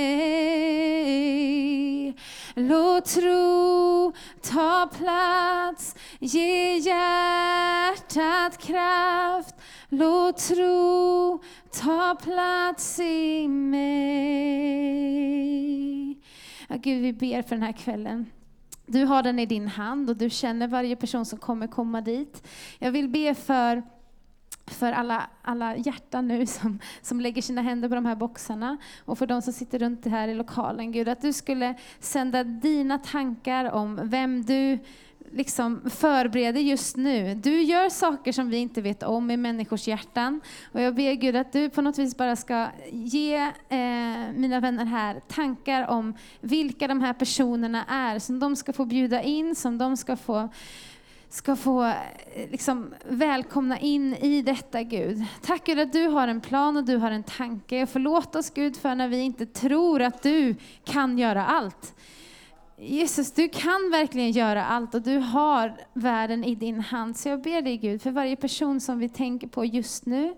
[2.56, 9.56] Låt tro ta plats, ge hjärtat kraft.
[9.90, 11.44] Låt tro
[11.82, 13.92] ta plats i mig.
[16.68, 18.26] Ja, Gud, vi ber för den här kvällen.
[18.86, 22.48] Du har den i din hand och du känner varje person som kommer komma dit.
[22.80, 23.84] Jag vill be för
[24.68, 29.18] för alla, alla hjärtan nu som, som lägger sina händer på de här boxarna och
[29.18, 30.92] för de som sitter runt här i lokalen.
[30.92, 34.80] Gud, att du skulle sända dina tankar om vem du
[35.32, 37.36] liksom förbereder just nu.
[37.36, 40.42] Du gör saker som vi inte vet om i människors hjärtan.
[40.72, 43.36] Och jag ber Gud att du på något vis bara ska ge
[43.70, 48.86] eh, mina vänner här tankar om vilka de här personerna är, som de ska få
[48.86, 50.50] bjuda in, som de ska få
[51.32, 51.96] ska få eh,
[52.52, 55.26] liksom, välkomna in i detta Gud.
[55.42, 57.86] Tack Gud att du har en plan och du har en tanke.
[57.86, 61.96] Förlåt oss Gud för när vi inte tror att du kan göra allt.
[62.78, 67.18] Jesus, du kan verkligen göra allt och du har världen i din hand.
[67.18, 70.36] Så jag ber dig Gud för varje person som vi tänker på just nu,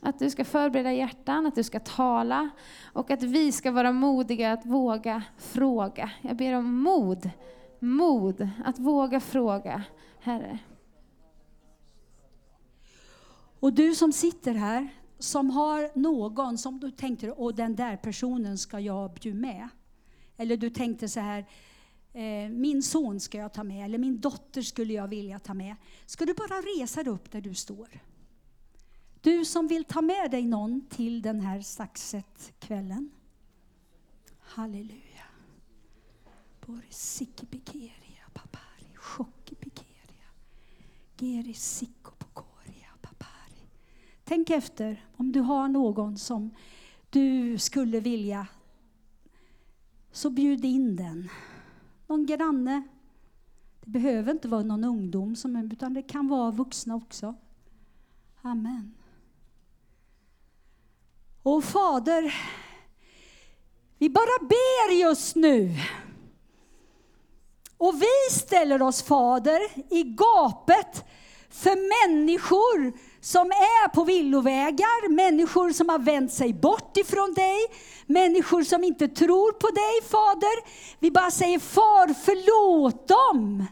[0.00, 2.50] Att du ska förbereda hjärtan, att du ska tala
[2.92, 6.10] och att vi ska vara modiga att våga fråga.
[6.20, 7.30] Jag ber om mod,
[7.78, 9.82] mod att våga fråga,
[10.24, 10.58] Herre.
[13.60, 18.58] Och du som sitter här, som har någon som du tänkte, och den där personen
[18.58, 19.68] ska jag bjuda med.
[20.36, 21.46] Eller du tänkte så här,
[22.12, 25.76] eh, min son ska jag ta med, eller min dotter skulle jag vilja ta med.
[26.06, 27.88] Ska du bara resa dig upp där du står.
[29.20, 33.10] Du som vill ta med dig någon till den här Saxet-kvällen.
[34.38, 35.24] Halleluja.
[36.66, 38.03] Boris Sikibikeri.
[44.24, 46.50] Tänk efter om du har någon som
[47.10, 48.46] du skulle vilja
[50.12, 51.28] så bjud in den.
[52.06, 52.82] Någon granne.
[53.80, 57.34] Det behöver inte vara någon ungdom, som, utan det kan vara vuxna också.
[58.42, 58.94] Amen.
[61.42, 62.34] Och Fader,
[63.98, 65.74] vi bara ber just nu.
[67.84, 69.60] Och vi ställer oss Fader
[69.90, 71.04] i gapet
[71.50, 77.58] för människor som är på villovägar, människor som har vänt sig bort ifrån dig,
[78.06, 80.68] människor som inte tror på dig Fader.
[80.98, 83.66] Vi bara säger Far, förlåt dem.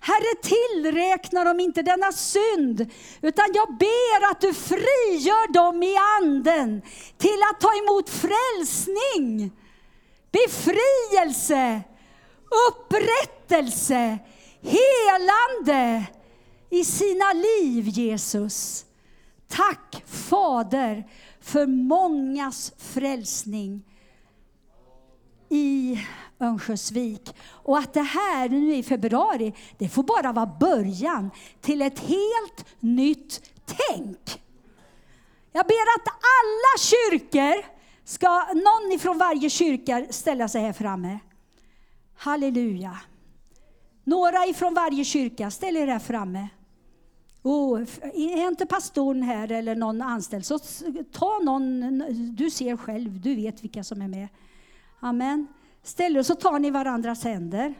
[0.00, 6.82] Herre, tillräkna dem inte denna synd, utan jag ber att du frigör dem i anden
[7.18, 9.52] till att ta emot frälsning,
[10.32, 11.82] befrielse,
[12.68, 14.18] upprättelse,
[14.60, 16.06] helande
[16.70, 18.84] i sina liv, Jesus.
[19.48, 21.04] Tack Fader
[21.40, 23.84] för mångas frälsning
[25.48, 26.00] i
[26.40, 27.34] Örnsköldsvik.
[27.48, 31.30] Och att det här nu i februari, det får bara vara början
[31.60, 34.42] till ett helt nytt tänk.
[35.52, 41.18] Jag ber att alla kyrkor, ska någon ifrån varje kyrka ställa sig här framme.
[42.16, 42.98] Halleluja.
[44.04, 46.48] Några ifrån varje kyrka, ställ er här framme.
[47.42, 50.58] Oh, är inte pastorn här eller någon anställd, så
[51.12, 51.98] ta någon,
[52.36, 54.28] du ser själv, du vet vilka som är med.
[55.00, 55.46] Amen.
[55.82, 57.74] Ställ er så tar ni varandras händer.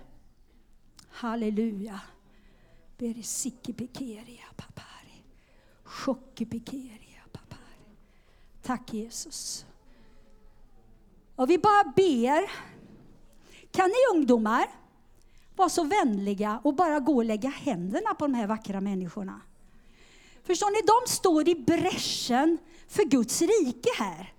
[1.08, 2.00] Halleluja.
[4.56, 5.22] Papari.
[7.32, 7.96] Papari.
[8.62, 9.66] Tack Jesus.
[11.36, 12.50] Och vi bara ber.
[13.76, 14.66] Kan ni ungdomar
[15.56, 19.40] vara så vänliga och bara gå och lägga händerna på de här vackra människorna?
[20.44, 22.58] Förstår ni, de står i bräschen
[22.88, 24.32] för Guds rike här.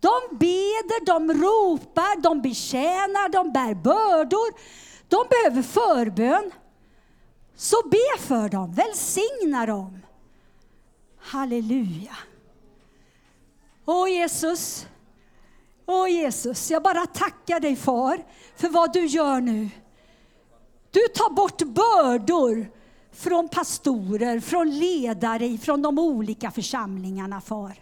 [0.00, 4.54] De beder, de ropar, de betjänar, de bär bördor.
[5.08, 6.50] De behöver förbön.
[7.56, 9.98] Så be för dem, välsigna dem.
[11.18, 12.16] Halleluja.
[13.84, 14.86] Åh Jesus,
[15.86, 18.24] åh Jesus, jag bara tackar dig far
[18.56, 19.68] för vad du gör nu.
[20.90, 22.70] Du tar bort bördor
[23.12, 27.74] från pastorer, från ledare, från de olika församlingarna far.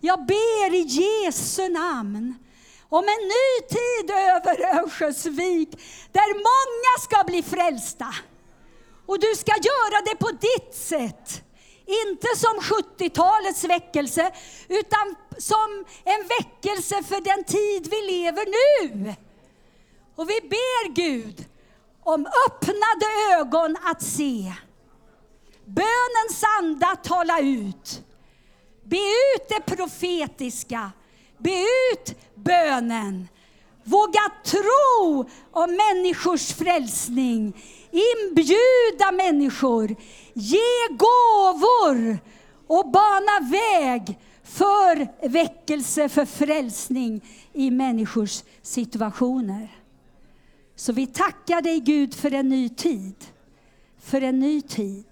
[0.00, 2.34] Jag ber i Jesu namn
[2.88, 5.70] om en ny tid över Örnsköldsvik
[6.12, 8.14] där många ska bli frälsta.
[9.06, 11.42] Och du ska göra det på ditt sätt.
[11.86, 14.32] Inte som 70-talets väckelse,
[14.68, 19.14] utan som en väckelse för den tid vi lever nu.
[20.16, 21.44] Och vi ber Gud
[22.04, 23.06] om öppnade
[23.38, 24.52] ögon att se.
[25.64, 28.02] Bönens anda tala ut.
[28.84, 30.92] Be ut det profetiska.
[31.38, 33.28] Be ut bönen.
[33.84, 37.62] Våga tro om människors frälsning.
[37.96, 39.96] Inbjuda människor.
[40.34, 42.18] Ge gåvor
[42.66, 49.68] och bana väg för väckelse, för frälsning i människors situationer.
[50.74, 53.14] Så vi tackar dig Gud för en ny tid.
[53.98, 55.06] För en ny tid.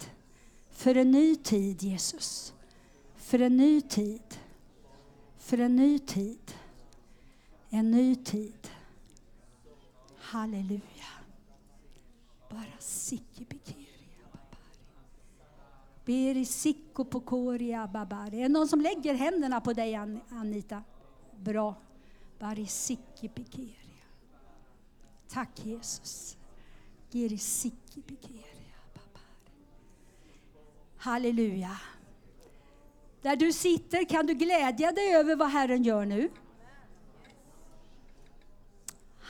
[0.73, 2.53] För en ny tid Jesus.
[3.17, 4.23] För en ny tid.
[5.39, 6.55] För en ny tid.
[7.71, 8.69] En ny tid.
[10.19, 10.94] Halleluja.
[13.05, 14.79] Bara sikkibikeria babari.
[16.05, 18.39] Beri sikko pokoria babari.
[18.39, 19.95] Är det någon som lägger händerna på dig
[20.31, 20.83] Anita?
[21.41, 21.75] Bra.
[22.39, 24.05] Bari sikkibikeria.
[25.29, 26.37] Tack Jesus.
[27.11, 29.53] Geri sikkibikeria babari.
[30.97, 31.77] Halleluja.
[33.23, 36.31] Där du sitter kan du glädja dig över vad Herren gör nu.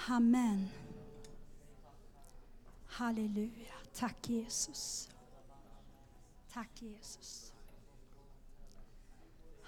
[0.09, 0.69] Amen.
[2.87, 3.64] Halleluja.
[3.95, 5.09] Tack Jesus.
[6.53, 7.53] Tack Jesus.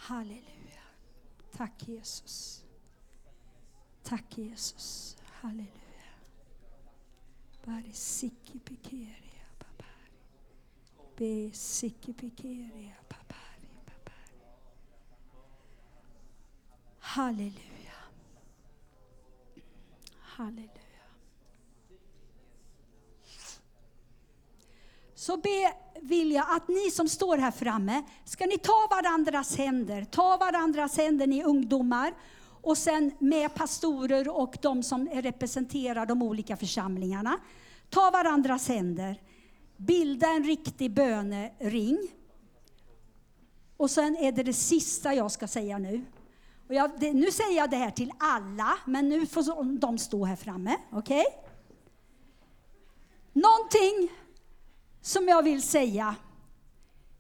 [0.09, 0.85] Halleluja.
[1.57, 2.63] Tack Jesus.
[4.05, 5.17] Tack Jesus.
[5.43, 6.13] Halleluja.
[7.67, 10.21] Bari siki pikeria papari.
[11.17, 14.41] Be siki pikeria papari papari.
[17.01, 17.99] Halleluja.
[20.37, 20.86] Halleluja.
[25.27, 30.05] Så be vill jag att ni som står här framme, ska ni ta varandras händer,
[30.05, 32.15] ta varandras händer ni ungdomar
[32.63, 37.39] och sen med pastorer och de som representerar de olika församlingarna.
[37.91, 39.23] Ta varandras händer,
[39.77, 41.99] bilda en riktig bönering.
[43.77, 46.05] Och sen är det det sista jag ska säga nu.
[46.69, 50.25] Och jag, det, nu säger jag det här till alla, men nu får de stå
[50.25, 50.77] här framme.
[50.93, 51.21] Okej?
[51.21, 51.43] Okay?
[53.33, 54.26] Någonting
[55.07, 56.17] som jag vill säga.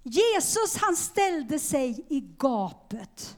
[0.02, 3.36] Jesus han ställde sig i gapet.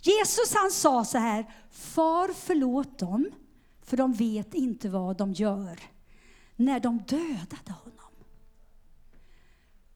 [0.00, 3.30] Jesus han sa så här, Far förlåt dem,
[3.82, 5.80] för de vet inte vad de gör.
[6.56, 8.12] När de dödade honom.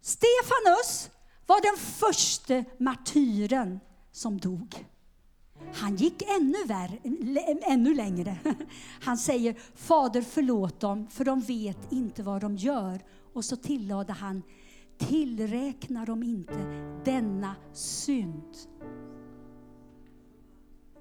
[0.00, 1.10] Stefanus
[1.46, 3.80] var den första martyren
[4.12, 4.86] som dog.
[5.74, 6.98] Han gick ännu, värre,
[7.62, 8.36] ännu längre.
[9.00, 13.00] Han säger, Fader förlåt dem, för de vet inte vad de gör.
[13.34, 14.42] Och så tillade han,
[14.98, 16.54] tillräkna dem inte
[17.04, 18.56] denna synd.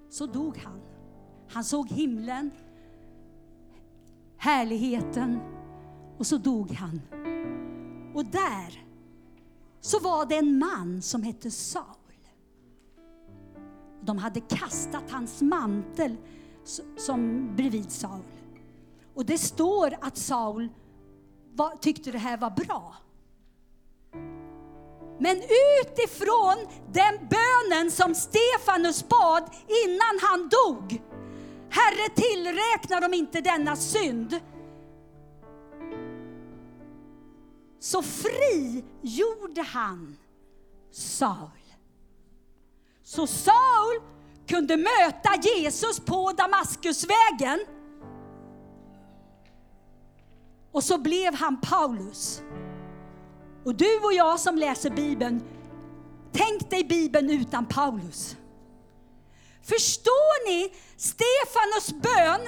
[0.10, 0.82] Så dog han.
[1.50, 2.52] Han såg himlen,
[4.38, 5.40] härligheten
[6.18, 7.02] och så dog han.
[8.14, 8.86] Och där
[9.80, 11.86] så var det en man som hette Saul.
[14.02, 16.16] De hade kastat hans mantel
[16.98, 18.24] som bredvid Saul.
[19.14, 20.70] Och det står att Saul
[21.56, 22.96] var, tyckte det här var bra.
[25.20, 25.42] Men
[25.82, 26.56] utifrån
[26.92, 29.44] den bönen som Stefanus bad
[29.86, 31.02] innan han dog.
[31.70, 34.40] Herre, tillräkna dem inte denna synd.
[37.80, 40.18] Så frigjorde han
[40.92, 41.50] Saul.
[43.04, 44.02] Så Saul
[44.48, 47.60] kunde möta Jesus på Damaskusvägen
[50.74, 52.42] och så blev han Paulus.
[53.66, 55.44] Och du och jag som läser Bibeln,
[56.32, 58.38] tänk dig Bibeln utan Paulus.
[59.64, 62.42] Förstår ni Stefanus bön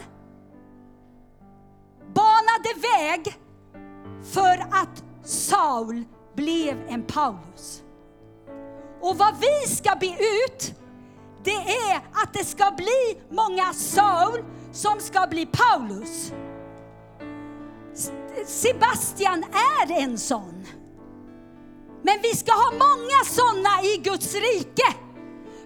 [2.14, 3.40] banade väg
[4.24, 6.04] för att Saul
[6.36, 7.84] blev en Paulus.
[9.02, 10.74] Och vad vi ska be ut,
[11.44, 16.32] det är att det ska bli många Saul som ska bli Paulus.
[18.46, 20.66] Sebastian är en sån.
[22.04, 24.94] Men vi ska ha många sådana i Guds rike.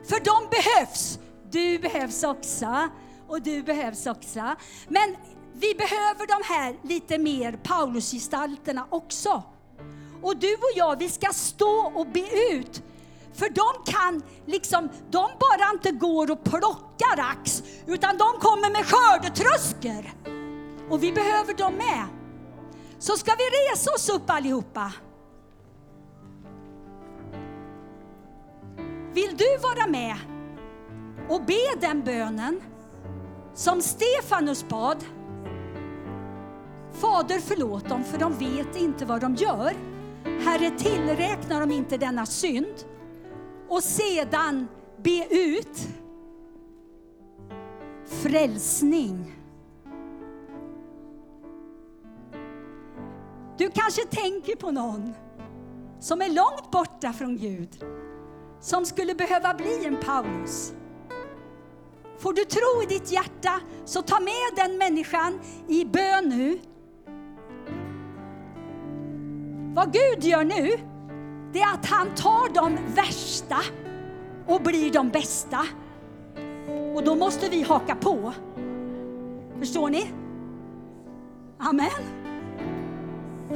[0.10, 1.20] För de behövs.
[1.52, 2.90] Du behövs också.
[3.28, 4.56] Och du behövs också.
[4.88, 5.16] Men
[5.54, 9.44] vi behöver de här lite mer Paulusgestalterna också.
[10.22, 12.84] Och du och jag, vi ska stå och be ut.
[13.34, 18.86] För de kan liksom, de bara inte går och plockar ax, utan de kommer med
[18.86, 20.14] skördetröskor.
[20.90, 22.19] Och vi behöver dem med.
[23.00, 24.93] Så ska vi resa oss upp allihopa.
[29.14, 30.16] Vill du vara med
[31.30, 32.62] och be den bönen
[33.54, 35.06] som Stefanus bad?
[36.93, 39.74] Fader förlåt dem för de vet inte vad de gör.
[40.24, 42.76] Herre tillräknar dem inte denna synd.
[43.68, 44.68] Och sedan
[45.04, 45.88] be ut
[48.06, 49.39] frälsning
[53.60, 55.14] Du kanske tänker på någon
[55.99, 57.84] som är långt borta från Gud,
[58.62, 60.74] som skulle behöva bli en Paulus.
[62.20, 66.60] Får du tro i ditt hjärta, så ta med den människan i bön nu.
[69.76, 70.70] Vad Gud gör nu,
[71.53, 73.57] det är att han tar de värsta
[74.47, 75.66] och blir de bästa.
[76.95, 78.34] Och då måste vi haka på.
[79.60, 80.12] Förstår ni?
[81.57, 82.29] Amen.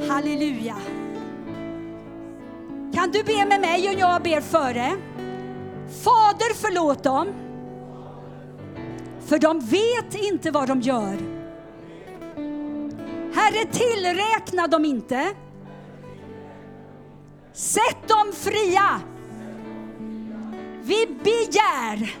[0.00, 0.76] Halleluja.
[2.94, 4.96] Kan du be med mig och jag ber före?
[6.02, 7.28] Fader förlåt dem.
[9.26, 11.18] För de vet inte vad de gör.
[13.34, 15.28] Herre tillräkna dem inte.
[17.52, 19.00] Sätt dem fria.
[20.82, 22.16] Vi begär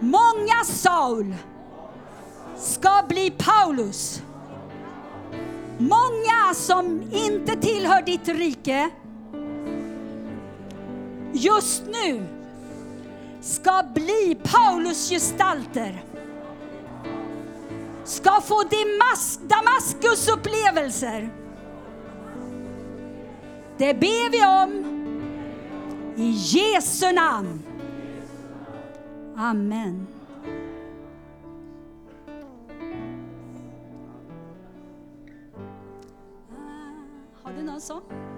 [0.00, 1.34] många Saul
[2.56, 4.22] ska bli Paulus.
[5.80, 8.90] Många som inte tillhör ditt rike
[11.32, 12.26] just nu
[13.40, 16.04] ska bli Paulus gestalter.
[18.04, 21.30] ska få Damas Damaskusupplevelser.
[23.78, 24.84] Det ber vi om
[26.16, 27.62] i Jesu namn.
[29.36, 30.06] Amen.
[37.80, 38.29] Har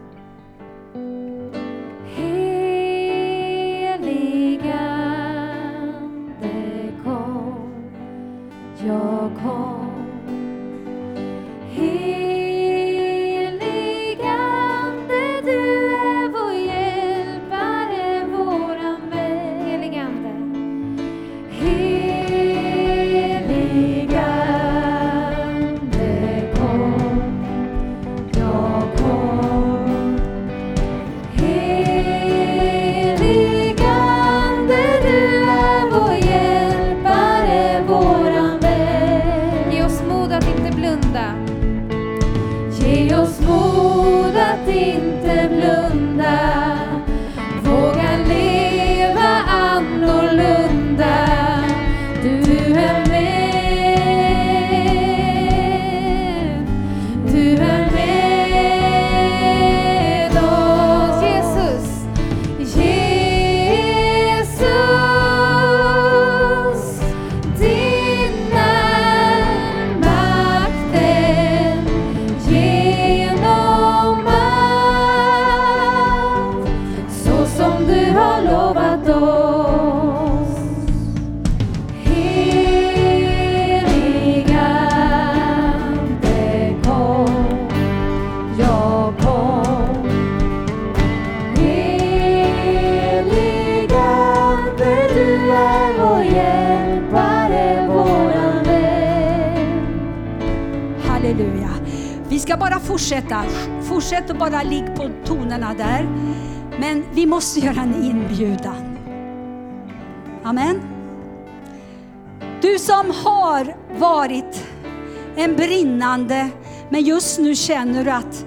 [115.37, 116.49] en brinnande,
[116.91, 118.45] men just nu känner du att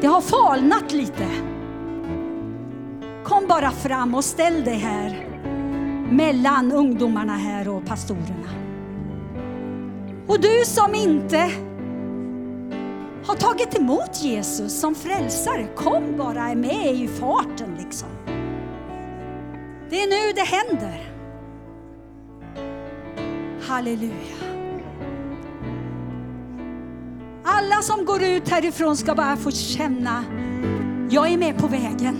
[0.00, 1.26] det har falnat lite.
[3.24, 5.26] Kom bara fram och ställ dig här
[6.10, 8.50] mellan ungdomarna här och pastorerna.
[10.26, 11.50] Och du som inte
[13.24, 18.08] har tagit emot Jesus som frälsare, kom bara med i farten liksom.
[19.90, 21.12] Det är nu det händer.
[23.68, 24.49] Halleluja.
[27.60, 30.24] Alla som går ut härifrån ska bara få känna,
[31.10, 32.16] jag är med på vägen.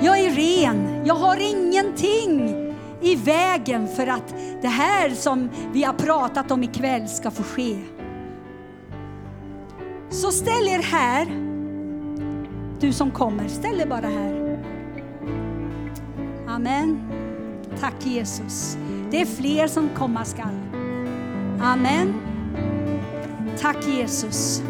[0.00, 2.56] Jag är ren, jag har ingenting
[3.00, 7.78] i vägen för att det här som vi har pratat om ikväll ska få ske.
[10.10, 11.26] Så ställ er här,
[12.80, 14.64] du som kommer, ställ er bara här.
[16.48, 17.12] Amen.
[17.80, 18.76] Tack Jesus.
[19.10, 20.58] Det är fler som komma skall.
[21.62, 22.29] Amen.
[23.60, 24.62] Tack Jesus.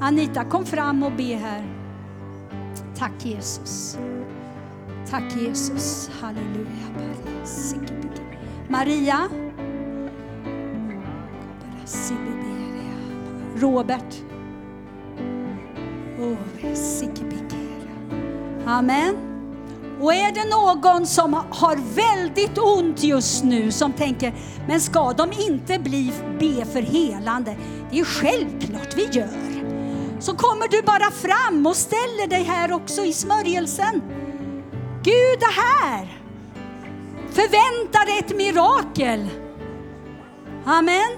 [0.00, 1.64] Anita, kom fram och be här.
[2.96, 3.98] Tack Jesus.
[5.10, 6.10] Tack Jesus.
[6.20, 6.70] Halleluja.
[8.68, 9.28] Maria.
[13.56, 14.22] Robert.
[16.18, 16.36] Oh,
[18.66, 19.29] Amen.
[20.00, 24.34] Och är det någon som har väldigt ont just nu som tänker,
[24.68, 27.56] men ska de inte bli be för helande?
[27.90, 29.60] Det är självklart vi gör.
[30.20, 34.02] Så kommer du bara fram och ställer dig här också i smörjelsen.
[35.02, 36.20] Gud är här.
[37.30, 39.28] Förvänta dig ett mirakel.
[40.64, 41.16] Amen.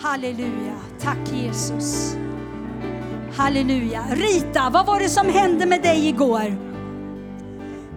[0.00, 0.76] Halleluja.
[1.00, 2.16] Tack Jesus.
[3.38, 4.04] Halleluja.
[4.10, 6.56] Rita, vad var det som hände med dig igår?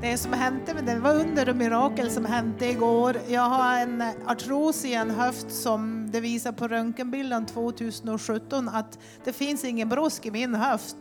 [0.02, 3.18] Det som hände, det var under och mirakel som hände igår.
[3.28, 9.34] Jag har en artros i en höft som det visar på röntgenbilden 2017 att det
[9.34, 10.98] finns ingen brosk i min höft.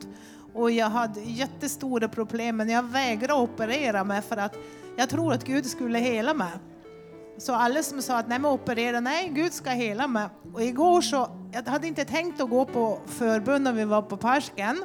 [0.54, 4.56] Och jag hade jättestora problem men jag vägrade operera mig för att
[4.96, 6.52] jag tror att Gud skulle hela mig.
[7.40, 10.28] Så alla som sa att nej men operera, nej Gud ska hela mig.
[10.52, 14.16] Och igår så, jag hade inte tänkt att gå på förbund när vi var på
[14.16, 14.84] Parsken.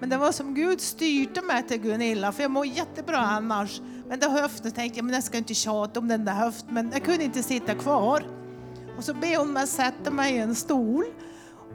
[0.00, 3.80] Men det var som Gud styrde mig till Gunilla, för jag mår jättebra annars.
[4.08, 6.90] Men det höften tänkte jag, men jag ska inte tjata om den där höften, men
[6.92, 8.24] jag kunde inte sitta kvar.
[8.96, 11.04] Och så ber hon mig sätta mig i en stol.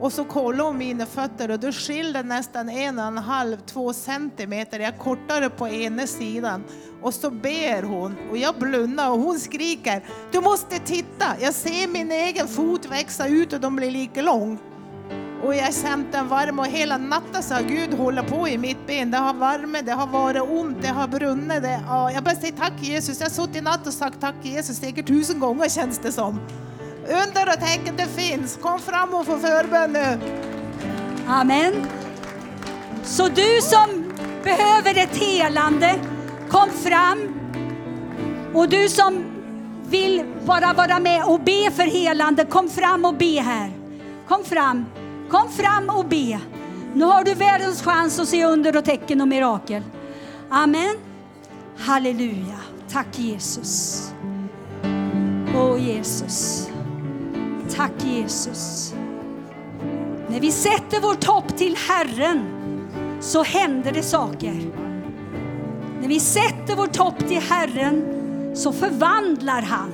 [0.00, 3.92] Och så kollade hon mina fötter och då skilde nästan en och en halv, två
[3.92, 4.80] centimeter.
[4.80, 6.64] Jag kortade på ena sidan.
[7.02, 11.24] Och så ber hon och jag blundar och hon skriker Du måste titta!
[11.40, 14.58] Jag ser min egen fot växa ut och de blir lika lång.
[15.44, 18.86] Och jag kände den varm och hela natten så har Gud hållit på i mitt
[18.86, 19.10] ben.
[19.10, 21.62] Det har värme, det har varit ont, det har brunnit.
[21.62, 23.20] Det, ja, jag bara säger tack Jesus.
[23.20, 26.40] Jag har suttit i natt och sagt tack Jesus säkert tusen gånger känns det som.
[27.08, 28.58] Under och tecken det finns.
[28.62, 30.18] Kom fram och få förbön nu.
[31.28, 31.86] Amen.
[33.04, 34.12] Så du som
[34.44, 35.94] behöver ett helande,
[36.48, 37.18] kom fram.
[38.54, 39.24] Och du som
[39.88, 43.72] vill bara vara med och be för helande, kom fram och be här.
[44.28, 44.86] Kom fram,
[45.30, 46.40] kom fram och be.
[46.94, 49.82] Nu har du världens chans att se under och tecken och mirakel.
[50.50, 50.96] Amen.
[51.78, 52.60] Halleluja.
[52.92, 54.02] Tack Jesus.
[55.56, 56.68] Åh Jesus.
[57.74, 58.94] Tack Jesus.
[60.28, 62.44] När vi sätter vårt hopp till Herren
[63.20, 64.54] så händer det saker.
[66.00, 68.04] När vi sätter vårt hopp till Herren
[68.56, 69.92] så förvandlar han.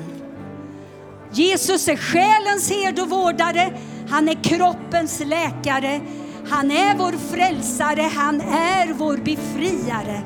[1.33, 3.73] Jesus är själens herde och vårdare.
[4.09, 6.01] Han är kroppens läkare.
[6.49, 8.11] Han är vår frälsare.
[8.14, 10.23] Han är vår befriare.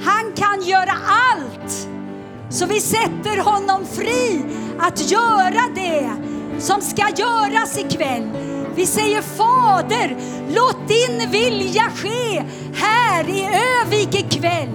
[0.00, 0.92] Han kan göra
[1.32, 1.88] allt.
[2.50, 4.44] Så vi sätter honom fri
[4.78, 6.10] att göra det
[6.58, 8.30] som ska göras ikväll.
[8.76, 10.16] Vi säger Fader,
[10.54, 12.42] låt din vilja ske
[12.74, 13.48] här i
[13.82, 14.68] Övik ikväll.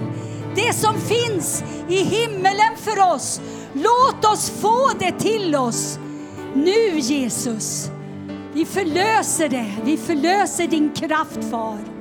[0.54, 3.40] Det som finns i himmelen för oss,
[3.72, 5.98] låt oss få det till oss.
[6.54, 7.90] Nu Jesus,
[8.52, 11.97] vi förlöser det, vi förlöser din kraft far.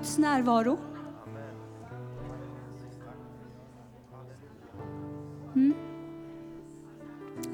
[0.00, 0.78] Guds närvaro?
[5.54, 5.74] Mm.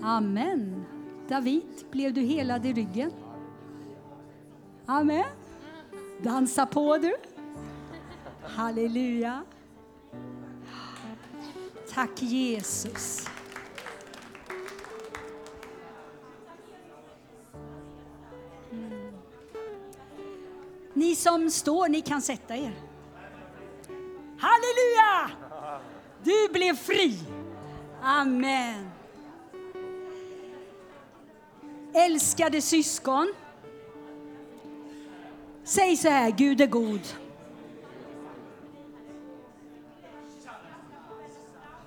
[0.03, 0.85] Amen.
[1.29, 3.11] David, blev du helad i ryggen?
[4.87, 5.25] Amen.
[6.23, 7.17] Dansa på du.
[8.43, 9.43] Halleluja.
[11.95, 13.29] Tack Jesus.
[20.97, 22.75] Ni som står, ni kan sätta er.
[24.39, 25.31] Halleluja!
[26.23, 27.19] Du blev fri.
[28.03, 28.91] Amen.
[31.95, 33.35] Älskade syskon.
[35.65, 37.01] Säg så här, Gud är god.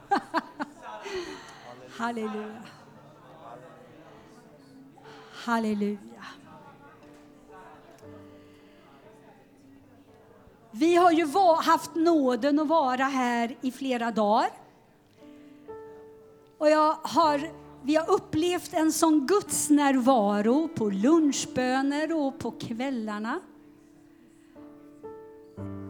[1.98, 2.64] Halleluja.
[5.32, 6.09] Halleluja.
[10.72, 11.28] Vi har ju
[11.62, 14.50] haft nåden att vara här i flera dagar.
[16.58, 17.42] Och jag har,
[17.84, 23.40] vi har upplevt en sån Guds närvaro på lunchböner och på kvällarna.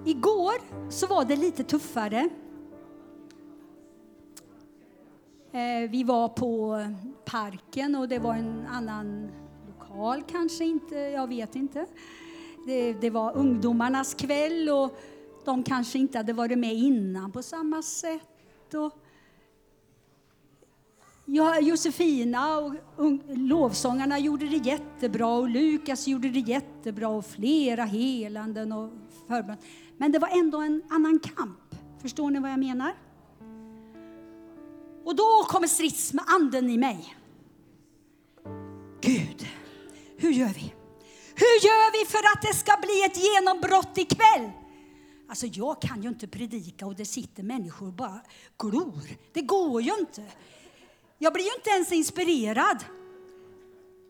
[0.05, 0.53] Igår
[0.89, 2.29] så var det lite tuffare.
[5.51, 6.85] Eh, vi var på
[7.25, 9.31] parken och det var en annan
[9.67, 11.85] lokal kanske inte, jag vet inte.
[12.69, 14.99] Det, det var ungdomarnas kväll och
[15.45, 18.73] de kanske inte hade varit med innan på samma sätt.
[18.73, 18.93] Och
[21.25, 22.73] ja, Josefina och
[23.27, 28.91] lovsångarna gjorde det jättebra och Lukas gjorde det jättebra och flera helanden och
[29.27, 29.57] förbön.
[29.97, 31.75] Men det var ändå en annan kamp.
[32.01, 32.93] Förstår ni vad jag menar?
[35.03, 37.15] Och då kommer strids med anden i mig.
[39.01, 39.47] Gud,
[40.17, 40.78] hur gör vi?
[41.39, 44.51] Hur gör vi för att det ska bli ett genombrott ikväll?
[45.29, 48.21] Alltså jag kan ju inte predika och det sitter människor och bara
[48.57, 49.01] glor.
[49.33, 50.23] Det går ju inte.
[51.17, 52.83] Jag blir ju inte ens inspirerad.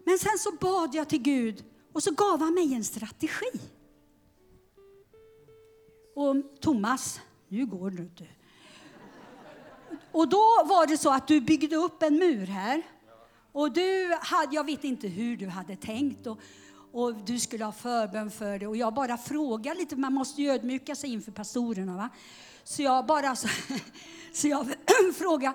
[0.06, 3.60] Men sen så bad jag till Gud och så gav han mig en strategi.
[6.16, 8.28] Och Thomas, nu går du inte.
[10.12, 12.84] Och då var det så att du byggde upp en mur här.
[13.52, 16.40] Och du hade, jag vet inte hur du hade tänkt och,
[16.92, 18.68] och du skulle ha förbön för det.
[18.68, 21.98] Och jag bara frågade lite, man måste ju ödmjuka sig inför pastorerna.
[21.98, 22.10] Va?
[22.64, 23.48] Så jag bara så,
[24.34, 24.68] så jag
[25.16, 25.54] frågade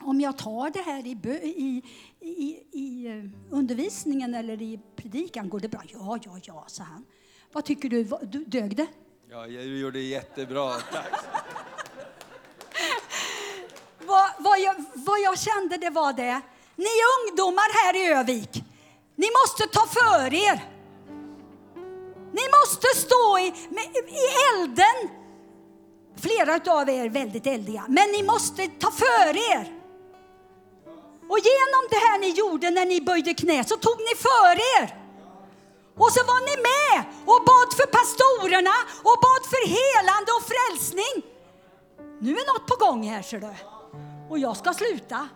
[0.00, 1.10] om jag tar det här i,
[1.42, 1.82] i,
[2.20, 5.82] i, i eh, undervisningen eller i predikan, går det bra?
[5.92, 7.04] Ja, ja, ja, sa han.
[7.52, 8.04] Vad tycker du?
[8.22, 8.86] Du dög det?
[9.30, 10.70] Ja, du gjorde jättebra.
[10.92, 11.06] Tack.
[13.98, 16.40] Vad, vad, jag, vad jag kände det var det.
[16.76, 16.86] Ni
[17.18, 18.64] ungdomar här i Övik,
[19.18, 20.58] ni måste ta för er.
[22.32, 23.46] Ni måste stå i,
[24.20, 24.96] i elden.
[26.16, 29.74] Flera av er är väldigt eldiga, men ni måste ta för er.
[31.28, 34.96] Och genom det här ni gjorde när ni böjde knä så tog ni för er.
[35.96, 38.76] Och så var ni med och bad för pastorerna
[39.08, 41.14] och bad för helande och frälsning.
[42.20, 43.54] Nu är något på gång här ser du.
[44.30, 45.28] Och jag ska sluta.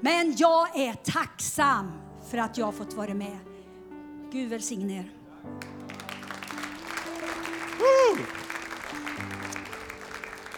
[0.00, 1.99] Men jag är tacksam
[2.30, 3.38] för att jag har fått vara med.
[4.32, 5.10] Gud välsigne er.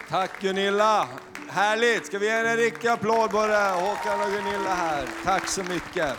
[0.08, 1.08] Tack Gunilla!
[1.48, 2.06] Härligt!
[2.06, 5.08] Ska vi ge en riktig applåd både Håkan och Gunilla här?
[5.24, 6.16] Tack så mycket!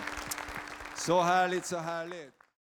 [0.96, 2.43] Så härligt, så härligt.